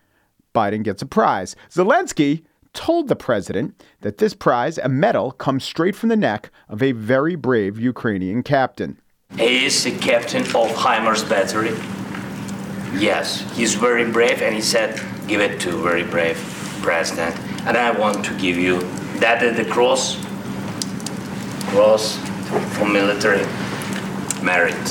Biden 0.53 0.84
gets 0.84 1.01
a 1.01 1.06
prize. 1.06 1.56
Zelensky 1.71 2.43
told 2.77 3.07
the 3.07 3.15
president 3.15 3.83
that 4.01 4.19
this 4.19 4.35
prize, 4.35 4.77
a 4.77 4.87
medal, 4.87 5.31
comes 5.31 5.63
straight 5.63 5.95
from 5.95 6.09
the 6.09 6.15
neck 6.15 6.51
of 6.69 6.83
a 6.83 6.91
very 6.91 7.35
brave 7.35 7.79
Ukrainian 7.79 8.43
captain. 8.43 9.01
He 9.35 9.65
is 9.65 9.83
the 9.83 9.97
captain 9.97 10.43
of 10.43 10.69
HIMARS 10.83 11.27
battery. 11.27 11.73
Yes, 12.93 13.43
he's 13.57 13.73
very 13.73 14.05
brave, 14.17 14.43
and 14.43 14.53
he 14.53 14.61
said, 14.61 15.01
"Give 15.27 15.41
it 15.41 15.59
to 15.61 15.71
very 15.87 16.03
brave 16.03 16.37
president." 16.83 17.35
And 17.65 17.75
I 17.75 17.89
want 18.03 18.23
to 18.25 18.33
give 18.35 18.57
you 18.57 18.75
that 19.23 19.41
is 19.41 19.57
the 19.57 19.65
cross, 19.65 20.03
cross 21.71 22.03
for 22.77 22.85
military 22.85 23.45
merit. 24.43 24.83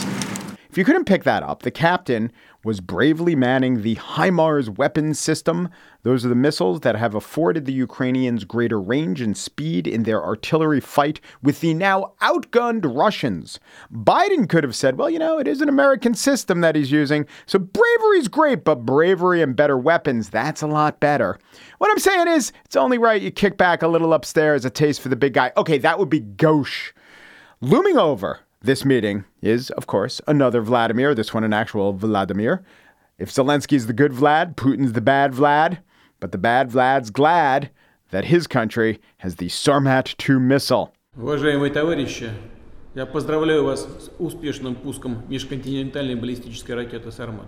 If 0.71 0.77
you 0.77 0.85
couldn't 0.85 1.07
pick 1.07 1.23
that 1.25 1.43
up, 1.43 1.63
the 1.63 1.71
captain 1.71 2.33
was 2.67 2.81
bravely 2.81 3.37
manning 3.37 3.83
the 3.83 3.95
HIMARS 3.95 4.77
weapons 4.77 5.21
system. 5.21 5.69
Those 6.03 6.27
are 6.27 6.29
the 6.29 6.35
missiles 6.35 6.81
that 6.81 6.97
have 6.97 7.15
afforded 7.15 7.65
the 7.65 7.73
Ukrainians 7.73 8.43
greater 8.43 8.81
range 8.81 9.21
and 9.21 9.37
speed 9.37 9.87
in 9.87 10.03
their 10.03 10.21
artillery 10.23 10.81
fight 10.81 11.21
with 11.41 11.61
the 11.61 11.75
now 11.75 12.15
outgunned 12.21 12.85
Russians. 12.85 13.61
Biden 13.93 14.49
could 14.49 14.65
have 14.65 14.75
said, 14.75 14.99
well, 14.99 15.09
you 15.09 15.21
know, 15.21 15.39
it 15.39 15.47
is 15.47 15.61
an 15.61 15.69
American 15.69 16.13
system 16.15 16.61
that 16.61 16.75
he's 16.75 16.91
using, 16.91 17.25
so 17.47 17.61
bravery's 17.61 18.27
great, 18.27 18.65
but 18.65 18.85
bravery 18.85 19.41
and 19.43 19.55
better 19.55 19.79
weapons, 19.79 20.29
that's 20.29 20.61
a 20.61 20.67
lot 20.67 20.99
better. 20.99 21.39
What 21.79 21.93
I'm 21.93 22.01
saying 22.01 22.27
is, 22.27 22.51
it's 22.65 22.75
only 22.75 22.99
right 22.99 23.23
you 23.23 23.31
kick 23.31 23.57
back 23.57 23.81
a 23.81 23.89
little 23.89 24.13
upstairs, 24.13 24.65
a 24.65 24.71
taste 24.71 25.01
for 25.01 25.09
the 25.09 25.15
big 25.15 25.35
guy. 25.35 25.53
Okay, 25.57 25.79
that 25.79 26.01
would 26.01 26.11
be 26.11 26.19
gauche. 26.19 26.93
Looming 27.61 27.97
over 27.97 28.41
this 28.62 28.86
meeting 28.86 29.26
is, 29.42 29.70
of 29.72 29.88
course, 29.88 30.22
another 30.28 30.62
Vladimir, 30.62 31.16
this 31.16 31.34
one 31.34 31.44
an 31.44 31.54
actual 31.54 31.94
Vladimir. 31.94 32.64
If 33.18 33.32
Zelensky's 33.32 33.88
the 33.88 33.94
good 33.94 34.12
Vlad, 34.12 34.56
Putin's 34.56 34.94
the 34.94 35.02
bad 35.02 35.34
Vlad, 35.34 35.80
but 36.20 36.32
the 36.32 36.38
bad 36.38 36.70
Vlad's 36.70 37.10
glad 37.10 37.70
that 38.12 38.26
his 38.26 38.48
country 38.48 39.00
has 39.18 39.38
the 39.38 39.48
Sarmat 39.48 40.16
2 40.18 40.40
missile. 40.40 40.94
Уважаемые 41.18 41.72
товарищи, 41.72 42.30
я 42.94 43.06
поздравляю 43.06 43.66
вас 43.66 43.82
с 43.82 44.12
успешным 44.20 44.76
пуском 44.76 45.24
межконтинентальной 45.28 46.16
баллистической 46.16 46.76
ракеты 46.76 47.12
«Сармат». 47.12 47.48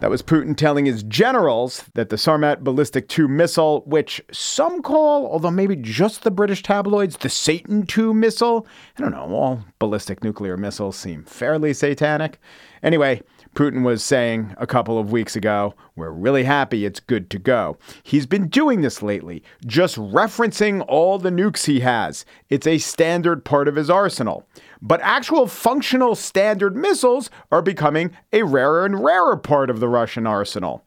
That 0.00 0.10
was 0.10 0.22
Putin 0.22 0.56
telling 0.56 0.86
his 0.86 1.02
generals 1.02 1.84
that 1.94 2.08
the 2.08 2.14
Sarmat 2.16 2.60
Ballistic 2.60 3.08
2 3.08 3.26
missile, 3.26 3.82
which 3.84 4.22
some 4.30 4.80
call, 4.80 5.26
although 5.26 5.50
maybe 5.50 5.74
just 5.74 6.22
the 6.22 6.30
British 6.30 6.62
tabloids, 6.62 7.16
the 7.16 7.28
Satan 7.28 7.84
2 7.84 8.14
missile. 8.14 8.64
I 8.96 9.02
don't 9.02 9.10
know, 9.10 9.34
all 9.34 9.64
ballistic 9.80 10.22
nuclear 10.22 10.56
missiles 10.56 10.96
seem 10.96 11.24
fairly 11.24 11.74
satanic. 11.74 12.38
Anyway, 12.80 13.22
Putin 13.54 13.84
was 13.84 14.02
saying 14.02 14.54
a 14.58 14.66
couple 14.66 14.98
of 14.98 15.10
weeks 15.10 15.34
ago, 15.34 15.74
we're 15.96 16.10
really 16.10 16.44
happy 16.44 16.84
it's 16.84 17.00
good 17.00 17.28
to 17.30 17.38
go. 17.38 17.76
He's 18.02 18.26
been 18.26 18.48
doing 18.48 18.82
this 18.82 19.02
lately, 19.02 19.42
just 19.66 19.96
referencing 19.96 20.84
all 20.86 21.18
the 21.18 21.30
nukes 21.30 21.66
he 21.66 21.80
has. 21.80 22.24
It's 22.48 22.66
a 22.66 22.78
standard 22.78 23.44
part 23.44 23.68
of 23.68 23.76
his 23.76 23.90
arsenal. 23.90 24.46
But 24.80 25.00
actual 25.02 25.46
functional 25.46 26.14
standard 26.14 26.76
missiles 26.76 27.30
are 27.50 27.62
becoming 27.62 28.12
a 28.32 28.44
rarer 28.44 28.84
and 28.84 29.02
rarer 29.02 29.36
part 29.36 29.70
of 29.70 29.80
the 29.80 29.88
Russian 29.88 30.26
arsenal. 30.26 30.84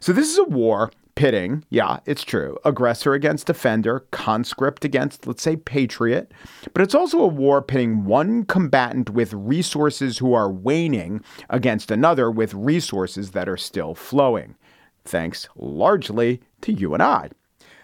So 0.00 0.12
this 0.12 0.30
is 0.30 0.38
a 0.38 0.44
war 0.44 0.90
pitting, 1.14 1.64
yeah, 1.70 2.00
it's 2.06 2.24
true, 2.24 2.58
aggressor 2.64 3.14
against 3.14 3.46
defender, 3.46 4.00
conscript 4.10 4.84
against, 4.84 5.26
let's 5.26 5.42
say, 5.42 5.56
patriot. 5.56 6.32
But 6.72 6.82
it's 6.82 6.94
also 6.94 7.20
a 7.20 7.26
war 7.26 7.62
pitting 7.62 8.04
one 8.04 8.44
combatant 8.44 9.10
with 9.10 9.32
resources 9.32 10.18
who 10.18 10.34
are 10.34 10.50
waning 10.50 11.22
against 11.50 11.90
another 11.90 12.30
with 12.30 12.54
resources 12.54 13.30
that 13.32 13.48
are 13.48 13.56
still 13.56 13.94
flowing, 13.94 14.56
thanks 15.04 15.48
largely 15.56 16.40
to 16.62 16.72
you 16.72 16.94
and 16.94 17.02
I. 17.02 17.30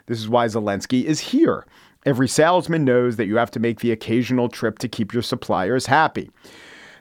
This 0.06 0.18
is 0.18 0.28
why 0.28 0.46
Zelensky 0.46 1.04
is 1.04 1.20
here. 1.20 1.66
Every 2.06 2.28
salesman 2.28 2.84
knows 2.84 3.16
that 3.16 3.26
you 3.26 3.36
have 3.36 3.50
to 3.52 3.60
make 3.60 3.80
the 3.80 3.92
occasional 3.92 4.48
trip 4.48 4.78
to 4.78 4.88
keep 4.88 5.12
your 5.12 5.22
suppliers 5.22 5.86
happy. 5.86 6.30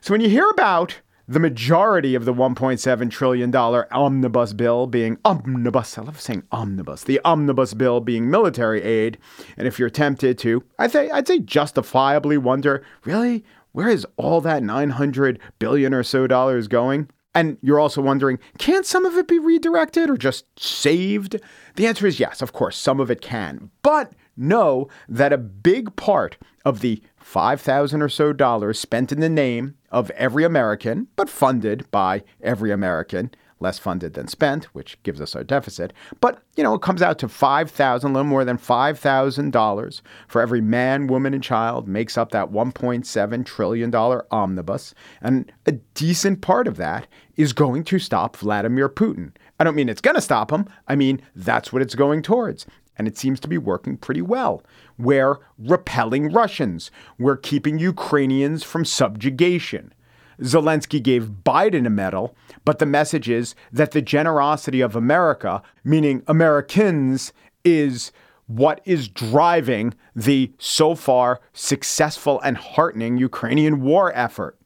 So 0.01 0.13
when 0.13 0.21
you 0.21 0.29
hear 0.29 0.49
about 0.49 0.99
the 1.29 1.39
majority 1.39 2.15
of 2.15 2.25
the 2.25 2.33
$1.7 2.33 3.11
trillion 3.11 3.55
omnibus 3.55 4.51
bill 4.53 4.87
being 4.87 5.15
omnibus. 5.23 5.95
I 5.95 6.01
love 6.01 6.19
saying 6.19 6.43
omnibus. 6.51 7.03
The 7.03 7.21
omnibus 7.23 7.75
bill 7.75 7.99
being 8.01 8.31
military 8.31 8.81
aid. 8.81 9.19
And 9.55 9.67
if 9.67 9.77
you're 9.77 9.91
tempted 9.91 10.39
to, 10.39 10.63
I'd 10.79 10.91
say, 10.91 11.11
I'd 11.11 11.27
say 11.27 11.37
justifiably 11.37 12.39
wonder, 12.39 12.83
really? 13.05 13.45
Where 13.73 13.89
is 13.89 14.07
all 14.17 14.41
that 14.41 14.63
900 14.63 15.39
billion 15.59 15.93
or 15.93 16.01
so 16.01 16.25
dollars 16.25 16.67
going? 16.67 17.07
And 17.35 17.59
you're 17.61 17.79
also 17.79 18.01
wondering, 18.01 18.39
can 18.57 18.83
some 18.83 19.05
of 19.05 19.15
it 19.15 19.27
be 19.27 19.37
redirected 19.37 20.09
or 20.09 20.17
just 20.17 20.45
saved? 20.59 21.39
The 21.75 21.85
answer 21.85 22.07
is 22.07 22.19
yes, 22.19 22.41
of 22.41 22.53
course, 22.53 22.75
some 22.75 22.99
of 22.99 23.11
it 23.11 23.21
can. 23.21 23.69
But 23.83 24.13
know 24.35 24.87
that 25.07 25.31
a 25.31 25.37
big 25.37 25.95
part 25.95 26.37
of 26.65 26.79
the 26.79 27.03
5,000 27.29 28.01
or 28.01 28.09
so 28.09 28.33
dollars 28.33 28.79
spent 28.79 29.11
in 29.11 29.19
the 29.19 29.29
name 29.29 29.75
of 29.91 30.09
every 30.11 30.43
American, 30.43 31.05
but 31.15 31.29
funded 31.29 31.85
by 31.91 32.23
every 32.41 32.71
American, 32.71 33.29
less 33.59 33.77
funded 33.77 34.15
than 34.15 34.27
spent, 34.27 34.65
which 34.73 34.97
gives 35.03 35.21
us 35.21 35.35
our 35.35 35.43
deficit. 35.43 35.93
But, 36.21 36.41
you 36.55 36.63
know, 36.63 36.73
it 36.73 36.81
comes 36.81 37.03
out 37.03 37.19
to 37.19 37.29
5,000, 37.29 38.09
a 38.09 38.13
little 38.13 38.23
more 38.27 38.43
than 38.43 38.57
$5,000 38.57 40.01
for 40.27 40.41
every 40.41 40.59
man, 40.59 41.05
woman, 41.05 41.35
and 41.35 41.43
child 41.43 41.87
makes 41.87 42.17
up 42.17 42.31
that 42.31 42.49
$1.7 42.49 43.45
trillion 43.45 43.93
omnibus. 43.93 44.95
And 45.21 45.51
a 45.67 45.73
decent 45.73 46.41
part 46.41 46.67
of 46.67 46.77
that 46.77 47.05
is 47.35 47.53
going 47.53 47.83
to 47.83 47.99
stop 47.99 48.37
Vladimir 48.37 48.89
Putin. 48.89 49.33
I 49.59 49.65
don't 49.65 49.75
mean 49.75 49.87
it's 49.87 50.01
going 50.01 50.15
to 50.15 50.21
stop 50.21 50.51
him. 50.51 50.65
I 50.87 50.95
mean, 50.95 51.21
that's 51.35 51.71
what 51.71 51.83
it's 51.83 51.93
going 51.93 52.23
towards. 52.23 52.65
And 52.97 53.07
it 53.07 53.19
seems 53.19 53.39
to 53.41 53.47
be 53.47 53.59
working 53.59 53.97
pretty 53.97 54.23
well. 54.23 54.63
We're 54.99 55.37
repelling 55.57 56.31
Russians. 56.31 56.91
We're 57.17 57.37
keeping 57.37 57.79
Ukrainians 57.79 58.63
from 58.63 58.83
subjugation. 58.83 59.93
Zelensky 60.41 61.01
gave 61.01 61.31
Biden 61.45 61.87
a 61.87 61.89
medal, 61.89 62.35
but 62.65 62.79
the 62.79 62.85
message 62.85 63.29
is 63.29 63.55
that 63.71 63.91
the 63.91 64.01
generosity 64.01 64.81
of 64.81 64.95
America, 64.95 65.61
meaning 65.83 66.21
Americans, 66.27 67.33
is 67.63 68.11
what 68.47 68.81
is 68.83 69.07
driving 69.07 69.93
the 70.15 70.51
so 70.57 70.95
far 70.95 71.39
successful 71.53 72.41
and 72.41 72.57
heartening 72.57 73.17
Ukrainian 73.17 73.81
war 73.81 74.11
effort. 74.15 74.57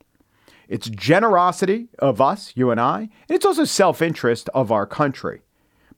It's 0.68 0.90
generosity 0.90 1.90
of 2.00 2.22
us, 2.22 2.54
you 2.56 2.72
and 2.72 2.80
I, 2.80 3.02
and 3.02 3.12
it's 3.30 3.46
also 3.46 3.66
self 3.66 4.02
interest 4.02 4.50
of 4.54 4.72
our 4.72 4.88
country. 4.88 5.42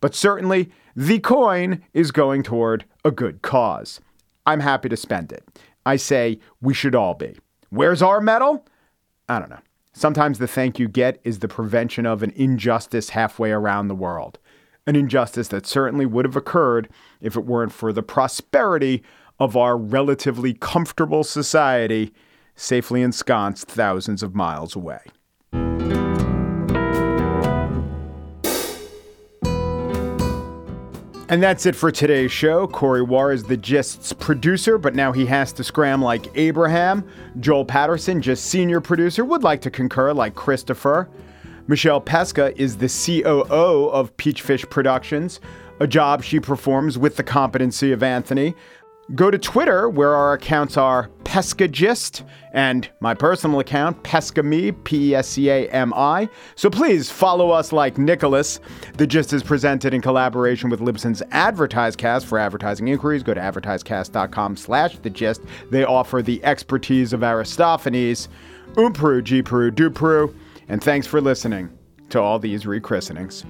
But 0.02 0.16
certainly, 0.16 0.72
the 0.96 1.20
coin 1.20 1.84
is 1.94 2.12
going 2.12 2.44
toward 2.44 2.86
a 3.06 3.12
good 3.12 3.42
cause. 3.42 4.02
I'm 4.46 4.60
happy 4.60 4.90
to 4.90 4.98
spend 4.98 5.32
it. 5.32 5.44
I 5.86 5.96
say 5.96 6.40
we 6.62 6.74
should 6.74 6.96
all 6.96 7.14
be. 7.14 7.38
Where's 7.70 8.02
our 8.02 8.22
medal? 8.22 8.66
I 9.28 9.40
don't 9.40 9.50
know. 9.50 9.60
Sometimes 9.94 10.40
the 10.40 10.48
thank 10.48 10.78
you 10.78 10.88
get 10.88 11.20
is 11.24 11.40
the 11.40 11.48
prevention 11.48 12.06
of 12.06 12.22
an 12.22 12.32
injustice 12.36 13.10
halfway 13.12 13.52
around 13.52 13.88
the 13.88 13.96
world. 13.96 14.40
An 14.86 14.96
injustice 14.96 15.48
that 15.48 15.66
certainly 15.66 16.06
would 16.06 16.26
have 16.26 16.36
occurred 16.36 16.90
if 17.22 17.36
it 17.36 17.46
weren't 17.46 17.72
for 17.72 17.94
the 17.94 18.04
prosperity 18.04 19.04
of 19.40 19.56
our 19.58 19.78
relatively 19.78 20.54
comfortable 20.54 21.24
society, 21.24 22.14
safely 22.56 23.02
ensconced 23.02 23.68
thousands 23.68 24.22
of 24.22 24.36
miles 24.36 24.76
away. 24.76 25.00
And 31.28 31.42
that's 31.42 31.66
it 31.66 31.76
for 31.76 31.92
today's 31.92 32.32
show. 32.32 32.68
Corey 32.68 33.02
Wara 33.02 33.34
is 33.34 33.44
the 33.44 33.58
Gist's 33.58 34.14
producer, 34.14 34.78
but 34.78 34.94
now 34.94 35.12
he 35.12 35.26
has 35.26 35.52
to 35.54 35.64
scram 35.64 36.00
like 36.00 36.28
Abraham. 36.36 37.04
Joel 37.40 37.66
Patterson, 37.66 38.22
just 38.22 38.46
senior 38.46 38.80
producer, 38.80 39.26
would 39.26 39.42
like 39.42 39.60
to 39.62 39.72
concur 39.72 40.14
like 40.14 40.36
Christopher. 40.36 41.10
Michelle 41.66 42.00
Pesca 42.00 42.54
is 42.62 42.78
the 42.78 42.88
COO 42.88 43.90
of 43.90 44.16
Peachfish 44.18 44.70
Productions, 44.70 45.40
a 45.80 45.88
job 45.88 46.24
she 46.24 46.40
performs 46.40 46.96
with 46.96 47.16
the 47.16 47.24
competency 47.24 47.92
of 47.92 48.04
Anthony. 48.04 48.54
Go 49.16 49.32
to 49.32 49.40
Twitter, 49.40 49.90
where 49.90 50.14
our 50.14 50.34
accounts 50.34 50.78
are 50.78 51.10
Pescagist 51.36 52.24
and 52.54 52.88
my 53.02 53.14
personal 53.14 53.60
account, 53.60 54.02
Pescami, 54.04 54.72
P 54.86 55.10
E 55.10 55.16
S 55.16 55.28
C 55.28 55.50
A 55.50 55.68
M 55.68 55.94
I. 55.94 56.30
So 56.56 56.70
please 56.70 57.12
follow 57.12 57.50
us 57.50 57.74
like 57.74 57.98
Nicholas. 57.98 58.62
The 58.96 59.06
Gist 59.06 59.34
is 59.34 59.44
presented 59.44 59.94
in 59.94 60.00
collaboration 60.02 60.70
with 60.70 60.80
Libsyn's 60.80 61.22
AdvertiseCast. 61.34 62.24
For 62.24 62.40
advertising 62.40 62.88
inquiries, 62.88 63.22
go 63.22 63.34
to 63.34 63.42
advertisecast.com 63.42 64.56
slash 64.56 64.98
the 65.00 65.10
gist. 65.10 65.42
They 65.72 65.84
offer 65.84 66.22
the 66.22 66.42
expertise 66.46 67.12
of 67.12 67.20
Aristophanes, 67.20 68.30
Umpru, 68.76 69.22
Gpru, 69.22 69.72
Dupru, 69.72 70.34
and 70.70 70.82
thanks 70.82 71.06
for 71.06 71.20
listening 71.20 71.70
to 72.12 72.22
all 72.22 72.40
these 72.40 72.64
rechristenings. 72.64 73.44